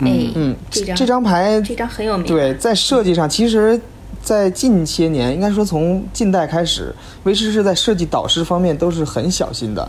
[0.00, 3.80] 嗯，嗯，这张这张牌这张很有名，对，在设计上，其实，
[4.20, 9.88] 在近些年，应该说从近代开始，威士是在设计导师方面都是很小心的，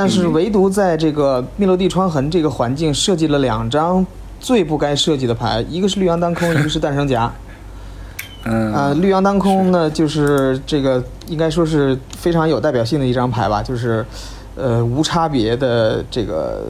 [0.00, 4.06] 但是唯独在这个密洛地窗痕这个环境设计了两张
[4.38, 7.28] 最不该设计的牌，一个是绿羊当空，一个是诞生夹。
[8.46, 14.06] 嗯，啊，绿羊当空呢，就是这个应该说是非常有代表性的一张牌吧，就是
[14.54, 16.66] 呃无差别的这个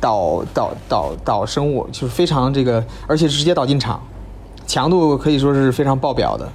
[0.00, 4.02] 导导导导生物，就是非常这个，而且直接导进场，
[4.66, 6.48] 强度可以说是非常爆表的，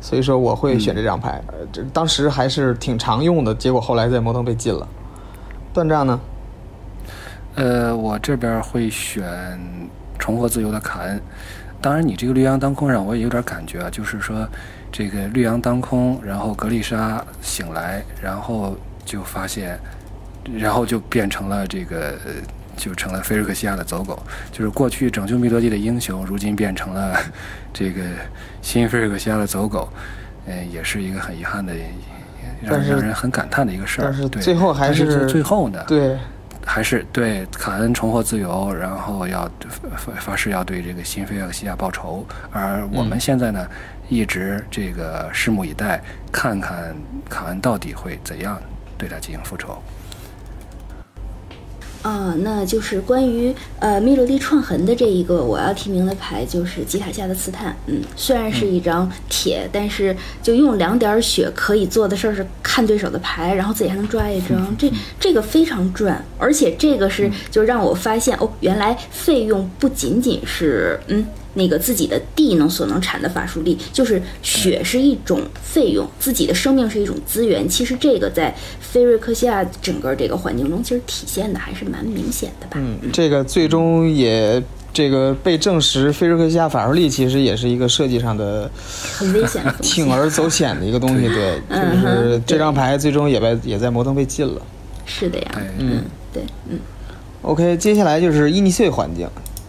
[0.00, 1.42] 所以说我会选这张牌。
[1.48, 4.86] 呃，这当时还是挺常用的，结果后来在摩登被禁了。
[5.72, 6.20] 断杖呢？
[7.54, 9.58] 呃，我这边会选
[10.18, 11.20] 重获自由的卡恩。
[11.80, 14.46] 当然，你这个绿阳当空让我也有点感觉啊，就是说
[14.92, 19.78] 这个绿阳当空，然后格丽莎醒来，然后就发现，
[20.58, 22.18] 然后就变成了这个，
[22.76, 24.18] 就成了菲尔克西亚的走狗，
[24.52, 27.16] 就是过去拯救密罗地的英雄，如今变成了
[27.72, 28.02] 这个
[28.60, 29.88] 新菲尔克西亚的走狗，
[30.46, 31.72] 嗯、也是一个很遗憾的。
[32.62, 36.16] 让让人很感叹的一个事儿，但是对最后还是是最后呢，对，
[36.64, 39.50] 还是对卡恩重获自由，然后要
[39.96, 43.66] 发发誓要对这个新菲尔西亚报仇，而我们现在呢，
[44.08, 46.94] 一直这个拭目以待，看看
[47.28, 48.60] 卡恩到底会怎样
[48.98, 49.82] 对他进行复仇。
[52.02, 57.76] 啊，那就是关于呃密洛蒂创痕的这一个我要提名的牌，就是吉塔下的刺探。
[57.86, 71.26] 嗯，虽然是一张铁，但是就用两点血可以做的事儿是看对手的牌，然后自己还能抓一张，这这个非常赚，而且这个是就让我发现哦，原来费用不仅仅是嗯。
[71.54, 77.68] 那个自己的地能所能产的法术力，就是血是一种费用，自己的生命是一种资源。
[77.68, 82.72] 其实这个在菲瑞克西亚整个这个环境中，其实体现的还是蛮明显的吧。
[82.76, 88.70] 嗯，这个最终也这个被证实，菲瑞克西亚法术力其实也是一个设计上的
[89.18, 89.74] 很危险的。
[89.82, 90.70] 铤而走险。
[90.80, 94.62] 的一个东西，对，就嗯是这张牌最终也被也在摩登被禁了。
[95.04, 96.78] 是的呀，对嗯，对，嗯
[97.42, 99.28] ，OK，接下来就是伊尼碎环境，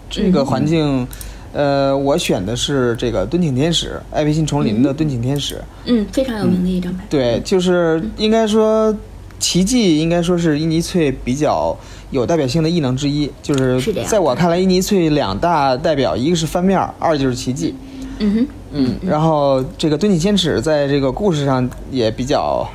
[0.10, 1.08] 这个环境，
[1.54, 5.62] 呃，我选的是这个敦庆天使，艾维信丛林的敦庆天使。
[5.86, 7.06] 嗯，非常有名的一张牌。
[7.10, 8.96] 对，就是应该说，
[9.38, 11.78] 奇迹应该说是伊尼翠比较
[12.12, 13.30] 有代表性的异能之一。
[13.42, 17.76] 就是在我看来，伊尼翠两大代表，一个是翻面儿，二就是奇迹。
[18.20, 22.66] 嗯哼，嗯，然后这个敦庆天使在这个故事上也比较，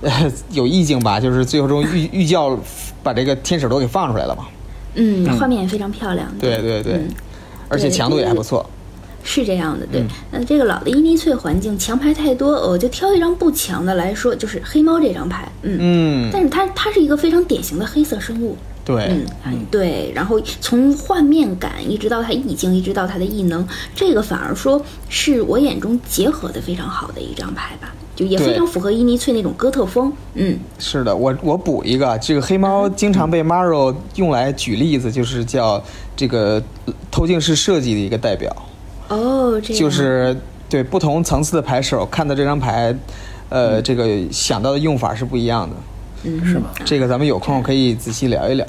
[0.00, 0.10] 呃，
[0.50, 2.58] 有意境吧，就是最后中寓寓教
[3.02, 4.46] 把这个天使都给放出来了嘛。
[4.94, 6.26] 嗯，画面也非常漂亮。
[6.40, 7.08] 对对对，嗯对
[7.68, 8.68] 而且强度也还不错。
[9.24, 10.00] 是这样的，对。
[10.00, 15.50] 嗯那这个老的伊尼翠环境强牌太多，我就挑一张不强的来说，就是黑猫这张牌。
[15.62, 18.56] 嗯，嗯，但是它它是一个非常典型的黑色生物。
[18.88, 23.62] 对嗯，哎对，然后从画面感一直到它意境，一直到它的异能，
[23.94, 30.10] 这个反而说是我眼中结合的非常好的一张牌吧，就也非常符合伊尼翠那种哥特风。
[30.32, 35.84] 嗯，是的，我我补一个，这个黑猫经常被 Maro 用来举例子，就是叫
[36.16, 36.62] 这个
[37.10, 38.50] 透镜式设计的一个代表，
[39.08, 40.34] 哦，这样就是
[40.70, 42.96] 对不同层次的牌手看到这张牌，
[43.50, 45.76] 呃，这个想到的用法是不一样的。
[46.24, 46.70] 嗯是吗？
[46.84, 48.66] 这个咱们有空可以仔细聊一聊。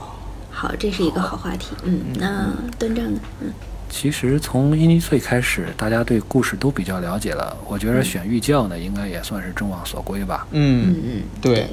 [0.52, 1.76] 好，这是一个好话题。
[1.84, 2.48] 嗯，那
[2.78, 3.20] 端正呢？
[3.42, 3.54] 嗯
[3.92, 7.58] 其实从伊尼翠开始，大家对故事都比较了解了。
[7.68, 10.46] 我觉得选玉教呢，应该也算是众望所归吧。
[10.52, 11.68] 嗯，嗯嗯，对。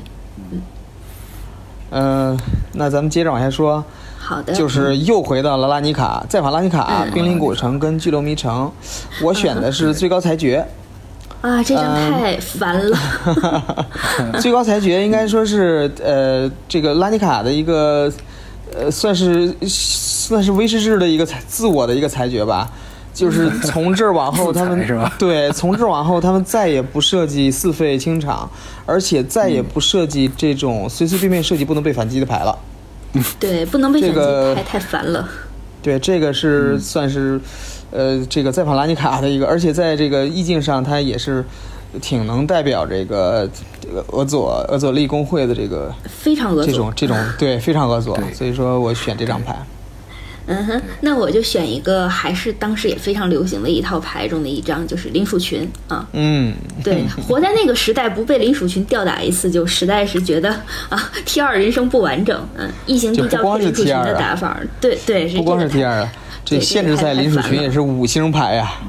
[1.91, 2.39] 嗯、
[2.72, 3.85] 那咱们接着往下说，
[4.18, 8.72] 好的，就是又回到了拉尼卡，再访拉尼卡、嗯冰凌古城跟巨龙迷城。
[9.22, 10.66] 我选的是最高裁决。
[11.41, 13.87] 啊，这张嗯太烦了。
[14.41, 18.11] 最高裁决应该说是呃，这个拉尼卡的一个
[18.74, 22.70] 呃，算是算是威士忌的一个裁自我的一个裁决吧。
[23.14, 24.87] 就是从这儿往后， 他们
[25.18, 28.47] 对，从这儿往后，他们再也不设计四费清场，
[28.84, 32.59] 而且再也不设计这种随随便便设计不能被反击的牌了。
[33.41, 35.26] 对，不能被反击，这个太太烦了。
[35.82, 37.41] 对，这个嗯是算是，
[37.91, 41.45] 呃，这个在跑拉尼卡的一个，而且在这个意境上，它也是
[42.01, 43.49] 挺能代表这个
[43.80, 46.93] 这个俄佐俄佐利工会的这个非常俄佐这种。
[46.97, 49.57] 这种 对非常俄佐，所以说我选这张牌。
[50.49, 56.09] 嗯哼，那我就选一个，还是当时也非常流行的一套牌中的一张，就是林鼠群啊。
[56.12, 60.51] 嗯，对， 活在那个时代，不被林鼠群吊打一次，就实在是觉得
[60.89, 62.49] 啊，T 二人生不完整。
[62.57, 66.12] 嗯，异形地就不光是林鼠群 T2 的啊打法，对对，是不光是这个 T 太二啊，
[66.47, 68.72] 这限制赛林鼠群也是五星牌呀。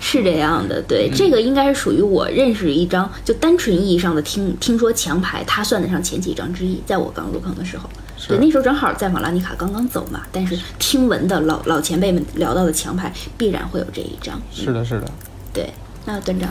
[0.00, 7.88] 是这样的，对，这个应该是属于我认识一张就单纯意义上的听听说强牌，它算得上前几张之一，在我刚入坑的时候。
[8.26, 14.40] 对，那时候正好在法拉尼卡刚刚走嘛，但是听闻的老老前辈们聊到的强牌，必然会有这一张。
[14.50, 15.06] 是的，是的。
[15.52, 15.70] 对，
[16.06, 16.48] 那段长？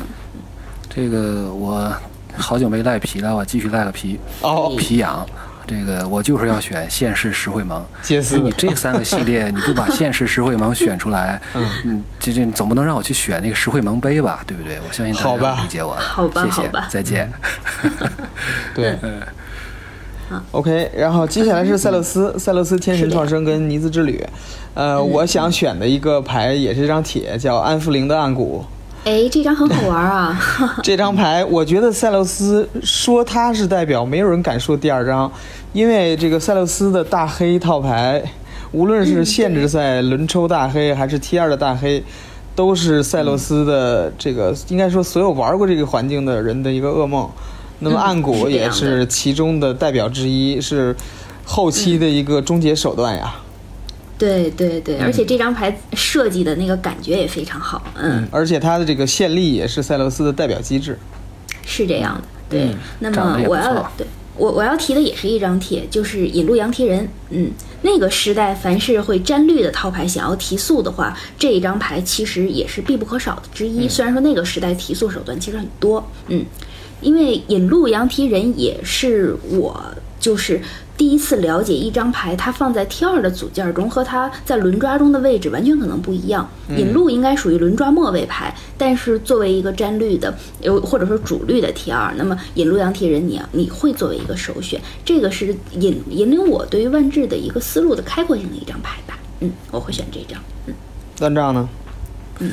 [0.88, 1.92] 这个我
[2.38, 4.20] 好久没赖皮了，我继续赖个皮。
[4.42, 5.26] 哦皮痒。
[5.68, 7.84] 这个我就是要选现世石会盟。
[8.02, 14.80] 杰斯你这三个系列，你不把现世石会盟选出来，嗯，这这总不能让我去选那个石会盟杯吧，对不对？
[14.88, 16.02] 我相信大好吧家理解我的。
[16.02, 17.32] 好吧谢谢好吧，再见。
[18.76, 18.98] 对。
[20.52, 24.24] OK，然后接下来是塞勒斯，塞勒斯天神创生跟尼兹之旅。
[24.74, 28.66] 呃，我想选的一个牌也是一张铁，叫安福灵的暗谷。
[29.06, 30.36] 哎，这张很好玩啊！
[30.82, 35.32] 这张牌，我觉得塞勒斯说他是代表，没有人敢说第二张，
[35.74, 38.24] 因为这个塞勒斯的大黑套牌，
[38.72, 42.04] 无论是限制赛轮抽大黑还是 T 二的大黑，
[42.56, 47.30] 都是塞勒斯的这个应该说所有玩过这个环境的人的一个噩梦。
[47.78, 50.96] 那么嗯暗谷也是其中的代表之一，是
[51.46, 53.36] 后期的一个终结手段呀。
[54.18, 57.84] 对对对，而且这张牌设计的那个感觉也非常好。
[57.96, 60.98] 嗯，而且它的这个限力也是塞勒斯的代表机制。
[61.66, 62.24] 是这样的。
[62.48, 64.08] 对，嗯那么我要对
[64.38, 67.06] 我我要提的也是一张帖，就是引路羊蹄人。
[67.30, 67.52] 嗯，
[67.82, 73.90] 那个时代凡是会沾绿的套牌想要提速的话，这一张牌其实也是必不可少的之一。
[73.90, 76.46] 虽然说那个时代提速手段其实很多，嗯，
[77.02, 79.84] 因为引路羊蹄人也是我
[80.20, 80.62] 就是。
[80.98, 86.48] 第一次了解一张牌，它放在 T 二的组件中和它在轮抓中的位置完全可能不一样。
[86.70, 99.18] 引路应该属于轮抓末位牌，但是作为一个占绿的，有或者说主绿的 T 二，那么引路羊蹄人你要你会作为一个首选，这个是引引领我对于万智的一个思路的开阔性的一张牌吧。
[99.42, 100.42] 嗯，我会选这张。
[100.68, 100.74] 嗯，
[101.18, 101.70] 断账呢？
[102.40, 102.52] 嗯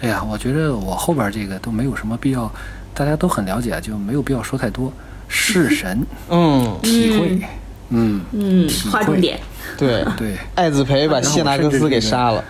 [0.00, 2.52] 哎呀，我觉得我后边这个都没有什么必要，
[2.92, 4.92] 大家都很了解，就没有必要说太多。
[5.28, 7.42] 弑神嗯，体会，嗯，
[7.90, 9.38] 嗯嗯，划重点。
[9.78, 10.04] 对。
[10.16, 10.36] 对。
[10.54, 12.42] 艾子培把谢纳克斯给杀了。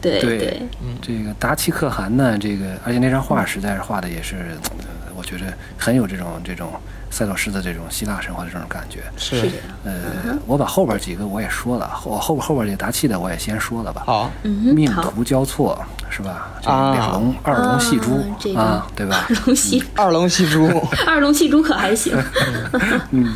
[0.00, 0.60] 对对
[1.00, 4.36] 这个达奇可汗呢，这个而且那张画实在是画的也是，
[4.80, 5.44] 呃我觉得
[5.78, 6.70] 很有这种这种
[7.14, 9.04] 塞洛斯的这种希腊神话的这种感觉。
[9.16, 9.48] 是。
[9.84, 14.02] 呃，我把后边几个我也说了，我后后边这个达契的我也先说了吧。
[14.04, 16.50] 好，命，途交错是吧？
[16.60, 19.26] 这啊两龙、二龙戏珠啊这个啊，对吧？
[19.28, 20.66] 二龙戏二龙戏珠。
[21.06, 22.16] 二龙戏珠可还行？
[23.12, 23.32] 嗯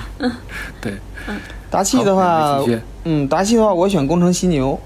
[0.81, 0.95] 对，
[1.71, 2.59] 达契的话，
[3.05, 4.79] 嗯，达契的话，我选工程犀牛。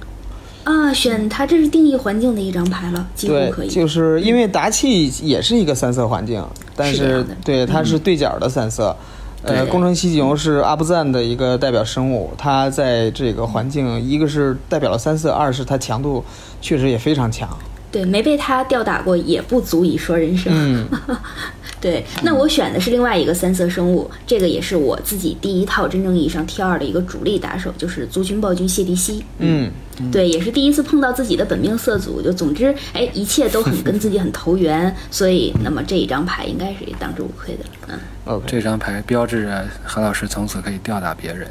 [0.65, 3.69] 啊，选它这是定义环境的一张牌了，几乎可，以。
[3.69, 6.45] 就是因为达契也是一个三色环境，
[6.77, 8.97] 但是对它是对角的三色。
[9.45, 16.25] 呃，对工程犀牛是阿布赞的一个代表生物，它在这个环境，一个是代表了三色，二是它强度
[16.61, 17.49] 确实也非常强。
[17.91, 20.53] 对，没被它吊打过也不足以说人生。
[20.55, 20.87] 嗯，
[21.83, 29.25] 对，那我选的是另外一个三色生物，这个也是我自己第一套真正意义上 T 二的一个主力打手，就是族群暴君谢迪西。
[29.39, 29.69] 嗯，
[30.13, 37.65] 对，也是第一次碰到自己的本命色组，就总之，哎，一切都很跟自己很投缘，所以那么这一张牌应该是当之无愧的。
[37.89, 41.49] 嗯，OK，这张牌标志着韩老师从此可以吊打别人。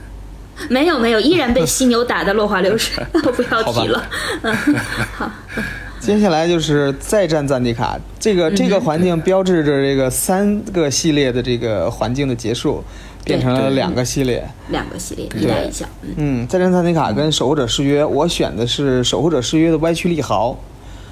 [0.70, 4.08] 没有没有，依然被犀牛打得落花流水， 不要提了。
[6.02, 12.84] 接下来就是再战赞迪卡，这个这个环境标志着这个三个系列的这个环境的结束，
[13.24, 14.44] 变成了两个系列。
[14.70, 20.58] 两个系列一大一小，嗯，嗯，再战赞迪卡跟守护者誓约，我选的是守护者誓约的歪曲利豪。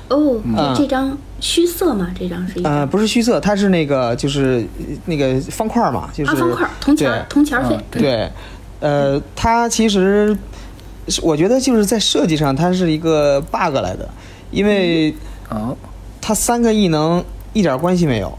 [0.07, 0.73] 哦，嗯。
[0.75, 2.09] 这张虚色吗？
[2.19, 2.73] 这张是一张。
[2.73, 8.01] 呃，不是虚色，它是那个就是呃那个方块嘛，就是啊，方块铜钱儿铜钱儿费嗯，对。
[8.01, 8.31] 对，
[8.79, 10.35] 呃，它其实
[11.07, 14.09] 是我觉得就是在设计上它是一个 bug 来的，
[14.51, 15.13] 因为
[15.49, 15.75] 哦，
[16.21, 17.23] 他三个异能
[17.53, 18.37] 一点关系没有。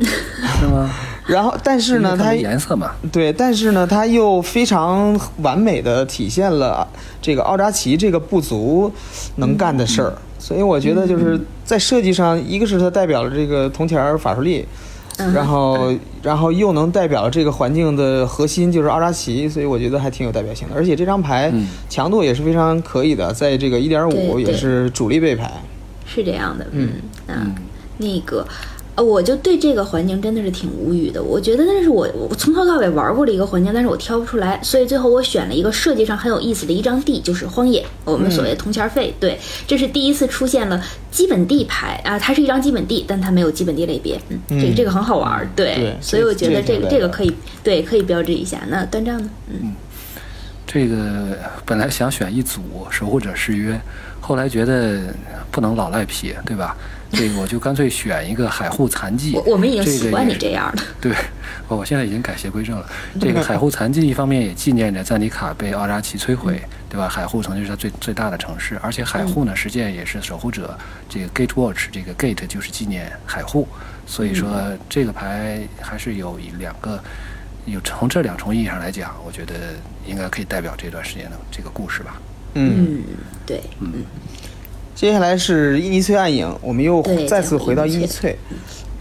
[0.00, 0.90] 是吗？
[1.26, 6.88] 然后，但是呢，它因为它没颜色嘛，对，但是呢，它又非常完美的体现了
[7.20, 8.90] 这个奥扎奇这个部族
[9.36, 14.64] 能干的事儿，所以我觉得就是在设计上，一个是它代表了这个铜钱儿法术力，
[15.18, 15.92] 嗯然后
[16.22, 20.74] 然后又能代表这个环境的核心就是奥扎奇，所以我觉得还挺有代表性的。
[20.74, 25.50] 而且这张牌嗯强度也是非常可以的，在这个一点五也是主力背牌。
[26.06, 26.88] 是这样的，嗯
[27.26, 27.54] 啊嗯，
[27.98, 28.46] 那个。
[28.98, 31.22] 呃，我就对这个环境真的是挺无语的。
[31.22, 39.14] 我觉得那是我我从头到尾玩过的一个环境，但是我挑不出来，所以最后我选了一个设计上很有意思的一张地，就是荒野，我们所谓的铜钱费。
[39.20, 39.38] 对，
[39.68, 40.82] 这是第一次出现了
[41.12, 44.20] 基本地牌啊，它是一张基本地，但它没有基本地类别。
[44.30, 47.32] 嗯，这个嗯这个很好玩儿，对，对所以我觉得这个这个可以
[47.62, 48.58] 对可以标志一下。
[48.68, 49.30] 那端丈呢？
[49.46, 49.74] 嗯，
[50.66, 53.80] 这个本来想选一组守护者誓约，
[54.20, 55.14] 后来觉得
[55.52, 56.76] 不能老赖皮，对吧？
[57.10, 59.34] 这个我就干脆选一个海护残疾。
[59.34, 60.82] 我我们已经习惯你这样了。
[61.00, 61.12] 对，
[61.66, 62.86] 我现在已经改邪归正了。
[63.20, 67.08] 这个海护残疾一方面也纪念着赞尼卡被奥扎奇摧毁，对吧？
[67.08, 70.78] 海护曾经是它最最大的城市，而且海护呢，实际上也是守护者。
[71.08, 73.66] 这个 Gate Watch，这个 Gate 就是纪念海护，
[74.06, 74.50] 所以说
[74.88, 77.02] 这个牌还是有一两个，
[77.64, 79.54] 有从这两重意义上来讲，我觉得
[80.06, 82.20] 应该可以代表这段时间的这个故事吧。
[82.54, 83.02] 嗯，
[83.46, 84.00] 对嗯，对，
[84.98, 88.36] 接下来是伊尼翠暗影，我们又再次回到伊尼翠。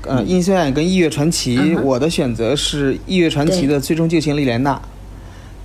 [0.03, 4.79] 呃，伊尼翠暗影跟异月传奇，嗯我的选择是异月传奇的最终救星莉莲娜。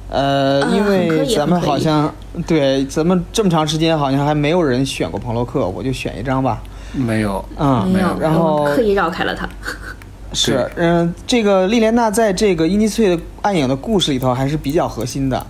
[0.08, 2.10] 呃，啊因为咱们好像
[2.46, 6.62] 对咱们这么长时间好像还没有人选过彭洛克，我就选一张吧。
[6.94, 9.46] 没有，嗯，没有，然后刻意绕开了他。
[10.32, 15.46] 是，嗯、这个莉莲娜在这个伊尼翠的暗影的故事里头还是比较核心的。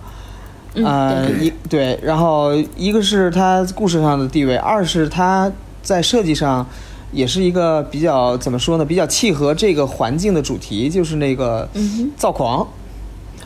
[0.75, 5.51] 嗯，呃，一对，然后一个是它故事上的地位，二是它
[5.81, 6.65] 在设计上
[7.11, 11.69] 也是一个比较怎么说呢，比较契合这个环境的主题，就是那个
[12.17, 12.67] 躁狂，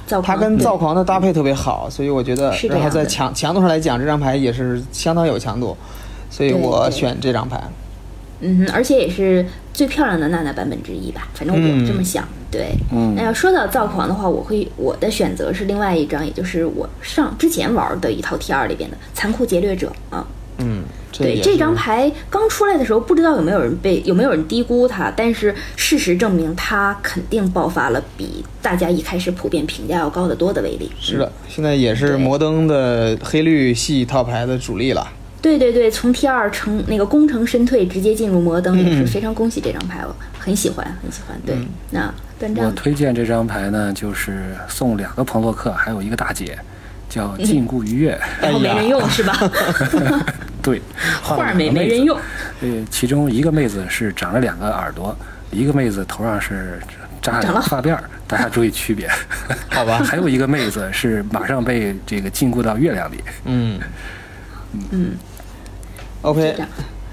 [0.06, 5.76] 造它跟躁狂的搭配特别好，所以我觉得然后在强强度上来讲，这张牌也是相当有强度，
[6.30, 7.62] 所以我选这张牌。
[8.40, 12.24] 嗯哼，而且也是最漂亮的娜娜版本之一吧，反正我这么想。
[12.50, 20.26] 对，嗯那要说到躁狂的话，我会我的选择是另外一张，也就是我上之前玩的一套 T 二里边的残酷劫掠者啊。
[20.60, 30.92] 嗯，这对这张牌刚出来的时候，不知道有没有人被有没有人低估它，但是事实证明它肯定爆发了比大家一开始普遍评价要高得多的威力。
[31.00, 35.08] 是的，现在也是摩登的黑绿系套牌的主力了。
[35.40, 41.40] 对对对，从 T 二成那个功成身退，直接进入摩登，也是非常恭喜这张牌，我很喜欢，很喜欢。
[41.46, 41.56] 对，
[41.92, 46.58] 那端我推荐这张牌呢，就是送两个彭洛克，还有一个大姐，
[47.10, 48.20] 叫禁锢愉悦。
[48.42, 49.36] 然后没人用是吧？
[50.62, 50.82] 对，
[51.24, 52.18] 画儿没了两个妹子没人用。
[52.62, 55.16] 呃，其中一个妹子是长了两个耳朵，
[55.52, 56.80] 一个妹子头上是
[57.22, 59.10] 扎了两个发辫儿，大家注意区别。
[59.70, 63.24] 好吧还有一个妹子是马上被这个禁锢到月亮里。
[63.46, 63.80] 嗯
[64.92, 65.12] 嗯
[66.22, 66.56] ，，OK，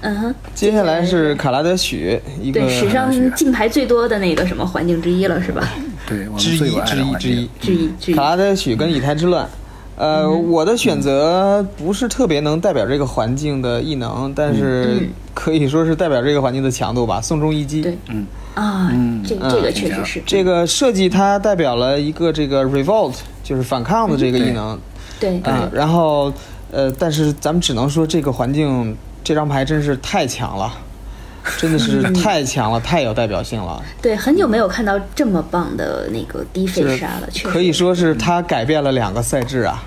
[0.05, 5.67] 嗯哼，接下来是卡拉德许，一个对史上进牌最多的那个什么环境之一了是吧？
[6.07, 7.49] 对，我们之一最有爱之一之一。
[7.59, 8.15] 之一之一。
[8.15, 9.49] 卡，拉德许跟以太之乱。
[9.97, 10.51] 呃，嗯。
[10.51, 15.09] 我的选择不是特别能代表这个环境的异能，但是嗯。
[15.33, 17.19] 可以说是代表这个环境的强度吧。
[17.19, 17.97] 宋仲一击，对。
[18.09, 18.27] 嗯。
[18.53, 19.49] 啊嗯，这嗯。
[19.49, 20.21] 这个确实是。
[20.23, 24.79] 这个设计它代表了一个这个 revolt，就是反抗的这个异能。
[25.19, 25.39] 对。
[25.39, 26.31] 啊，然后
[26.71, 28.95] 呃，但是咱们只能说这个环境
[29.25, 30.71] 这张牌真是太强了，
[31.57, 33.83] 真的是太强了，太有代表性了。
[33.99, 39.83] 对，很久没有看到这么棒的那个低费杀了，确实可以说是它改变了两个赛制啊，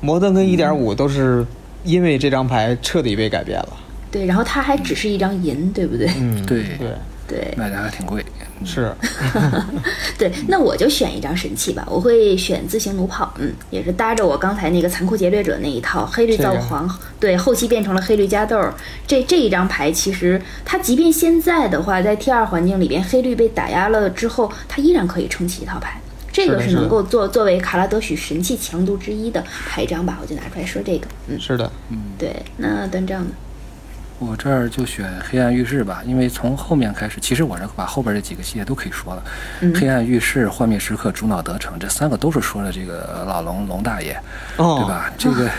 [0.00, 1.46] 摩登跟一点五都是
[1.84, 3.68] 因为这张牌彻底被改变了。
[4.10, 6.10] 对，然后它还只是一张银，对不对？
[6.18, 6.88] 嗯，对对，
[7.28, 8.24] 对卖的还挺贵。
[8.64, 8.94] 是，
[10.18, 16.88] 对，那我就选一张神器吧，我会选自行弩炮，嗯，也是搭着我刚才那个残酷劫掠者那一套黑绿造黄，
[17.18, 18.74] 对，后期变成了黑绿加豆儿。
[19.06, 26.00] 这这一张牌其实它即便现在的话，在 T 二环境里边黑绿被打压了之后，它依然可以撑起一套牌。
[26.32, 33.30] 这个是能够作作为卡拉德许神器强度之一的牌张吧，我就拿出来说这个，嗯，是的，嗯对，那端正呢？
[34.24, 39.22] 我这儿就选黑暗浴室吧，因为从后面开始，其实我这把后边这几个系列都可以说了。
[39.60, 44.16] 嗯黑暗浴室、幻灭时刻、主脑得逞，这三个都是说的这个老龙龙大爷，
[44.56, 44.88] 哦，对？
[44.88, 45.12] 吧？
[45.18, 45.50] 这个，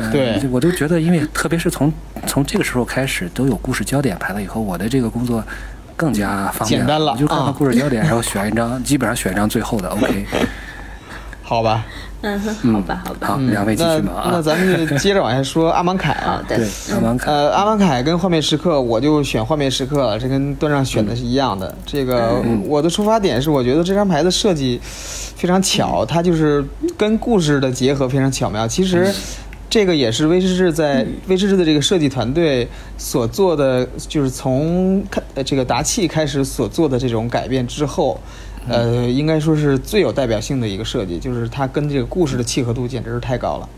[0.00, 1.92] 嗯 对我都觉得，因为特别是从
[2.26, 5.44] 从这个时候开始都有故事焦点排了以后，我的这个工作
[5.96, 10.26] 更加方便简单了我就看啊看故事焦点，然后选一张，基本上选一张最后的 OK。
[11.42, 11.84] 好吧，
[12.24, 14.42] 嗯哼，好吧，好吧，好，两位继那续吧那啊。
[14.42, 16.12] 咱们就接着往下说阿芒凯。
[16.12, 16.56] 啊对，，
[16.94, 21.76] 阿芒凯，呃，阿芒凯跟幻灭时刻，我就选幻灭时刻了，这跟段上选的是一样的。
[21.84, 26.64] 这个、我的出发点是，我觉得这张牌的设计非常巧，它就是
[26.96, 28.66] 跟故事的结合非常巧妙。
[28.66, 29.12] 其实
[29.68, 32.66] 这个也是威士忌在威士忌的这个设计团队
[32.96, 38.18] 所做的，就是从开呃这个达契开始所做的这种改变之后。
[38.68, 43.68] 呃，应该说是最有代表性的一个设计，就是它跟这个故事的契合度简直是太高了。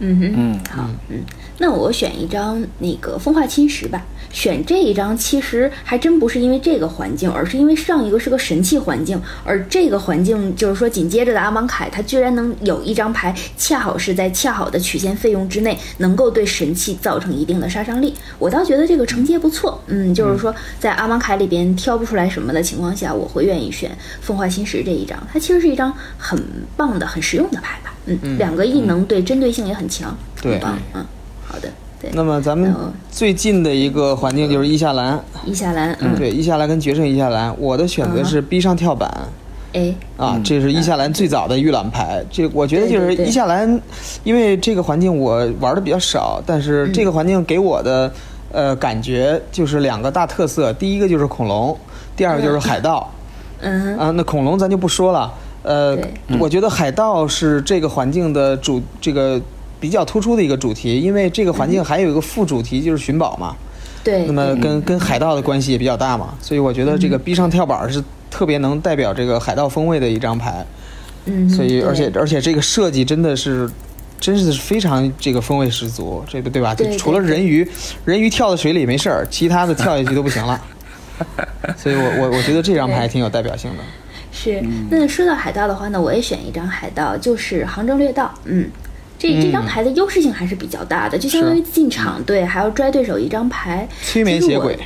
[0.00, 0.60] 嗯哼，嗯。
[0.70, 1.24] 好，嗯，
[1.58, 4.04] 那我选一张那个风化侵蚀吧。
[4.30, 18.12] 选这一张其实还真不是因为这个环境，而是因为上一个是个神器环境，而这个环境就是说紧接着的阿芒凯，他居然能有一张牌，恰好是在恰好的曲线费用之内，能够对神器造成一定的杀伤力。
[18.38, 23.90] 我倒觉得这个承接不错，嗯，就是说在阿芒凯里边挑不出来什么的情况下，我会愿意选
[24.20, 25.18] 风化侵蚀这一张。
[25.32, 26.38] 它其实是一张很
[26.76, 31.06] 棒的、很实用的牌吧，嗯，两个异能对针对性也很强，对很棒，嗯，
[31.48, 31.68] 好的，
[32.00, 32.10] 对。
[32.12, 32.74] 那么咱们
[33.10, 39.10] 最近的一个环境就是伊夏兰，伊夏兰，嗯，对，伊夏兰跟决胜伊夏兰，我的选择是逼上跳板。
[39.72, 42.24] 哎，啊，这是伊夏兰最早的预览牌。
[42.30, 43.80] 这我觉得就是伊夏兰，
[44.24, 48.12] 因为这个环境我玩的比较少，但是这个环境给我的
[48.52, 51.76] 呃感觉就是两个大特色，第一个就是恐龙，
[52.16, 53.10] 第二个就是海盗。
[53.60, 55.34] 嗯，啊，那恐龙咱就不说了。
[55.64, 55.98] 呃，
[56.38, 59.40] 我觉得海盗是这个环境的主，这个
[59.80, 63.56] 比较突出的一个主题，因为这个环境还有一个副主题就是寻宝嘛。
[64.02, 70.64] 对，那么跟跟海盗的关系也比较大嘛，所以我觉得这个逼上跳板是特别能代表这个海盗风味的一张牌。
[71.26, 73.68] 嗯，所以而且而且这个设计真的是。
[74.20, 76.74] 真是非常这个风味十足，这个对吧？
[76.74, 77.64] 就除了人鱼，
[78.04, 80.60] 人鱼跳到水里没事儿，其他的跳下去都不行了。
[81.78, 83.84] 所以我我我觉得这张牌挺有代表性的。
[84.32, 84.60] 是。
[84.90, 88.68] 那说到海盗的话呢，我也选一张海盗，就是杭州掠盗，嗯。
[89.18, 94.78] 这这张牌的优势性还是比较大的，就相当于进场对，还要拽对手一张牌，催眠其实我邪鬼，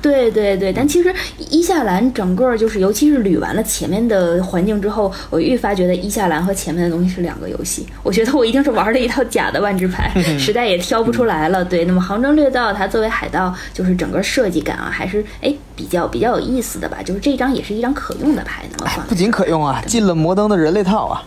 [0.00, 1.12] 对对对，但其实
[1.50, 7.86] 伊夏兰整个就是，尤其是捋完了前面的环境之后，我愈发觉得伊夏兰和前面的东西是两个游戏。
[8.02, 11.64] 我觉得我一定是玩了一套假的万智牌， 实在也挑不出来了。
[11.64, 16.98] 对，那么航征掠盗它作为海盗，就是整个设计感啊，还是哎比较比较有意思的吧。
[17.04, 21.22] 就是这张也是一张可用的牌，那么放不仅可用啊，进了摩登的人类套啊。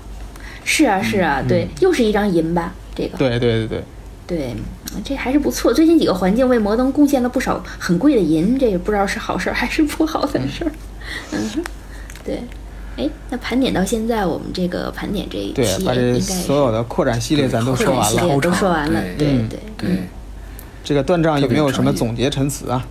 [0.67, 3.81] 是啊是啊，对，又是一张银吧，这个对对对
[4.27, 4.55] 对，对，
[5.05, 5.73] 这还是不错。
[5.73, 10.71] 最近几个环境为摩登贡献了不少很贵的银，这也不知道是好事儿还是不好的事儿。
[11.31, 11.63] 嗯哼，
[12.25, 12.43] 对。
[12.97, 18.39] 哎，那盘点到现在，我们这个盘点这一对，期把这应该所有的扩展系列咱都说完了。
[18.41, 19.89] 都说完了，对嗯对对
[20.83, 22.85] 这个断账有没有什么总结陈词啊？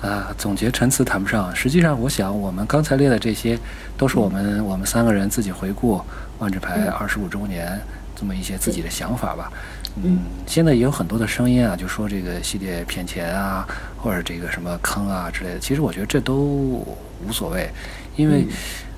[0.00, 1.54] 啊，总结陈词谈不上。
[1.56, 3.58] 实际上，我想我们刚才列的这些，
[3.98, 6.00] 都是我们我们三个人自己回顾
[6.38, 7.78] 万智牌二十五周年
[8.14, 9.52] 这么一些自己的想法吧。
[10.02, 15.58] 嗯，现在也有很多的声音啊，就说这个系列骗钱啊，或者这个什么坑啊之类的。
[15.58, 16.84] 其实我觉得这都
[17.24, 17.70] 无所谓，
[18.14, 18.46] 因为，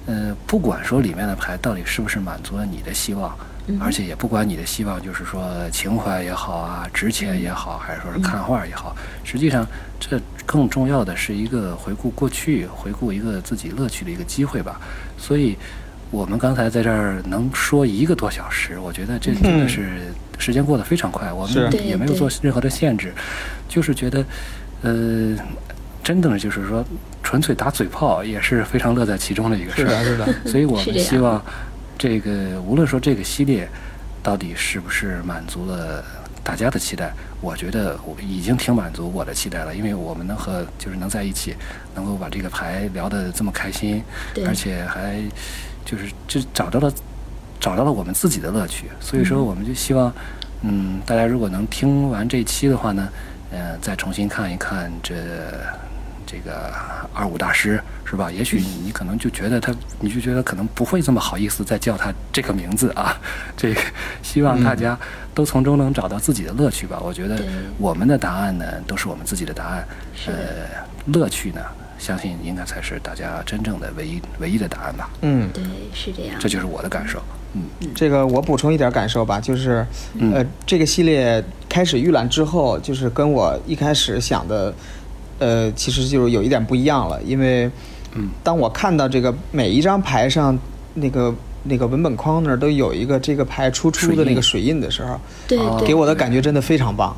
[0.06, 3.32] 呃，不管说里面的牌到底是不是满足了你的希望，
[3.80, 9.64] 而且也不管你的希望就是说情怀也好啊，值钱也好，还是说是看画也好，实际上
[10.00, 14.80] 这更重要的是一个回顾过去、回顾一个自己乐趣的一个机会吧。
[15.16, 15.56] 所以，
[16.10, 21.32] 我们刚才在这儿能说一个多小时，我觉得这真的是时间过得非常快。
[21.32, 23.12] 我们也没有做任何的限制，
[23.68, 24.24] 就是觉得，
[24.82, 25.36] 呃，
[26.02, 26.82] 真的就是说，
[27.22, 30.02] 纯粹打嘴炮也是非常乐在其中的一个事儿。
[30.02, 30.50] 是的，是的。
[30.50, 31.44] 所以我们希望，
[31.98, 33.68] 这个无论说这个系列
[34.22, 36.02] 到底是不是满足了
[36.42, 37.12] 大家的期待。
[37.40, 41.54] 我觉得我已经挺满足我的期待了，因为我们能和就是能在一起，
[41.94, 44.02] 能够把这个牌聊得这么开心，
[44.44, 45.22] 而且还
[45.88, 46.92] 就是就找到了
[47.58, 50.12] 找到了我们自己的乐趣，所以说我们就希望，
[50.60, 53.08] 嗯，大家如果能听完这期的话呢，
[53.50, 55.14] 呃，再重新看一看这。
[56.30, 56.74] 这个
[57.14, 58.30] 二五大师是吧？
[58.30, 63.18] 也许你可能就觉得他，你就觉得可能不会这么好意思再叫他这个名字啊。
[63.56, 63.80] 这个
[64.22, 64.94] 希望大家
[65.34, 67.00] 都从中能找到自己的乐趣吧。
[67.02, 67.40] 我觉得
[67.78, 69.88] 我们的答案呢，都是我们自己的答案。
[70.26, 70.34] 呃，
[71.06, 71.62] 乐趣呢，
[71.98, 75.10] 相信应该才是大家真正的唯一唯一的答案吧。
[75.22, 75.62] 嗯，对，
[75.92, 76.36] 是这样。
[76.38, 77.20] 这就是我的感受。
[77.54, 77.62] 嗯，
[77.94, 79.86] 这个我补充一点感受吧，就是
[80.20, 84.72] 呃，这个系列开始预览之后，就是跟我一开始想的。
[85.40, 87.70] 呃，其实就是有一点不一样了，因为，
[88.16, 90.58] 嗯，当我看到这个每一张牌上
[90.94, 95.16] 那个那个文本框那儿都有一个这个牌出出的那个水印的时候，
[95.46, 95.56] 对，
[95.86, 97.16] 给我的感觉真的非常棒。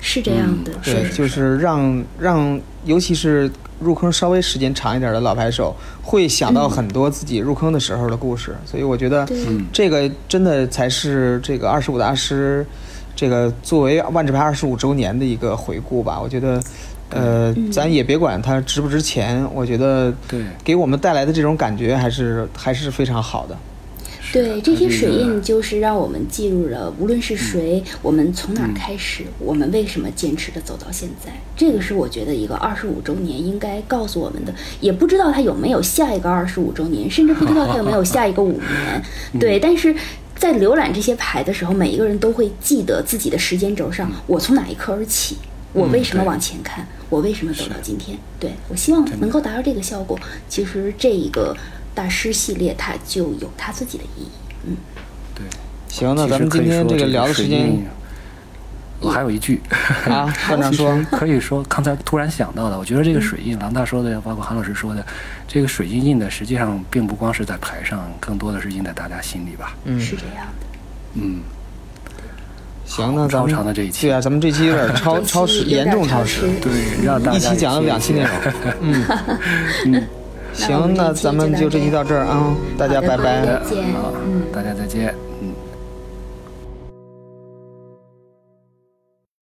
[0.00, 3.50] 是这样的，对，就是让让，尤其是
[3.80, 9.26] 入坑稍微时间长一点的老牌手，会想到很多自己入坑的时候的故事，所以我觉得
[9.72, 12.66] 这个真的才是这个二十五大师
[13.14, 16.62] 这个作为万智牌二十五周年的一个回顾吧，我觉得。
[17.08, 20.40] 呃，咱也别管它值不值钱，我觉得对。
[20.64, 23.56] 给我们带来的这种感觉还是还是非常好的。
[24.32, 31.32] 对，这些水印就是让我们记录了，无论是谁，我们从哪儿开始，我们为什么坚持的走到现在。
[31.56, 34.54] 这个是我觉得一个二十五周年应该告诉我们的。
[34.80, 39.02] 也不知道它有没有下一个二十五周年，甚至不知道它有没有下一个五年。
[39.40, 39.94] 对，但是
[40.36, 45.36] 在浏览这些牌的时候，每一个人都会记得自己的时间轴上，我从哪一刻而起。
[45.72, 46.86] 我为什么往前看？
[47.10, 48.16] 我为什么走到今天？
[48.40, 50.18] 对我希望能够达到这个效果。
[50.48, 51.54] 其实这一个
[51.96, 54.28] 大师系列它就有它自己的意义。
[54.66, 54.76] 嗯，
[55.34, 55.44] 对。
[55.88, 57.84] 行，那咱们今天这个聊的时间，
[59.00, 59.62] 我还有一句。
[60.06, 65.04] 啊， 班长说，可以说刚才突然想到的，我觉得这个水印，郎大说的，包括韩老师说的，
[65.48, 69.74] 这个水印印的实际上并不光是在牌上，更多的是印在大家心里吧。
[69.84, 70.66] 嗯，是这样的。
[71.14, 71.40] 嗯。
[72.84, 74.06] 行，那咱们这一期。
[74.06, 78.30] 对啊，咱们这期有点 超超时，严重超时，对，让大家一期讲了两期内容，
[78.80, 79.04] 嗯。
[79.86, 80.06] 嗯，
[80.56, 83.84] 行，那咱们就这期到这儿啊，大家拜拜，再见，
[84.52, 85.52] 大家再见，嗯。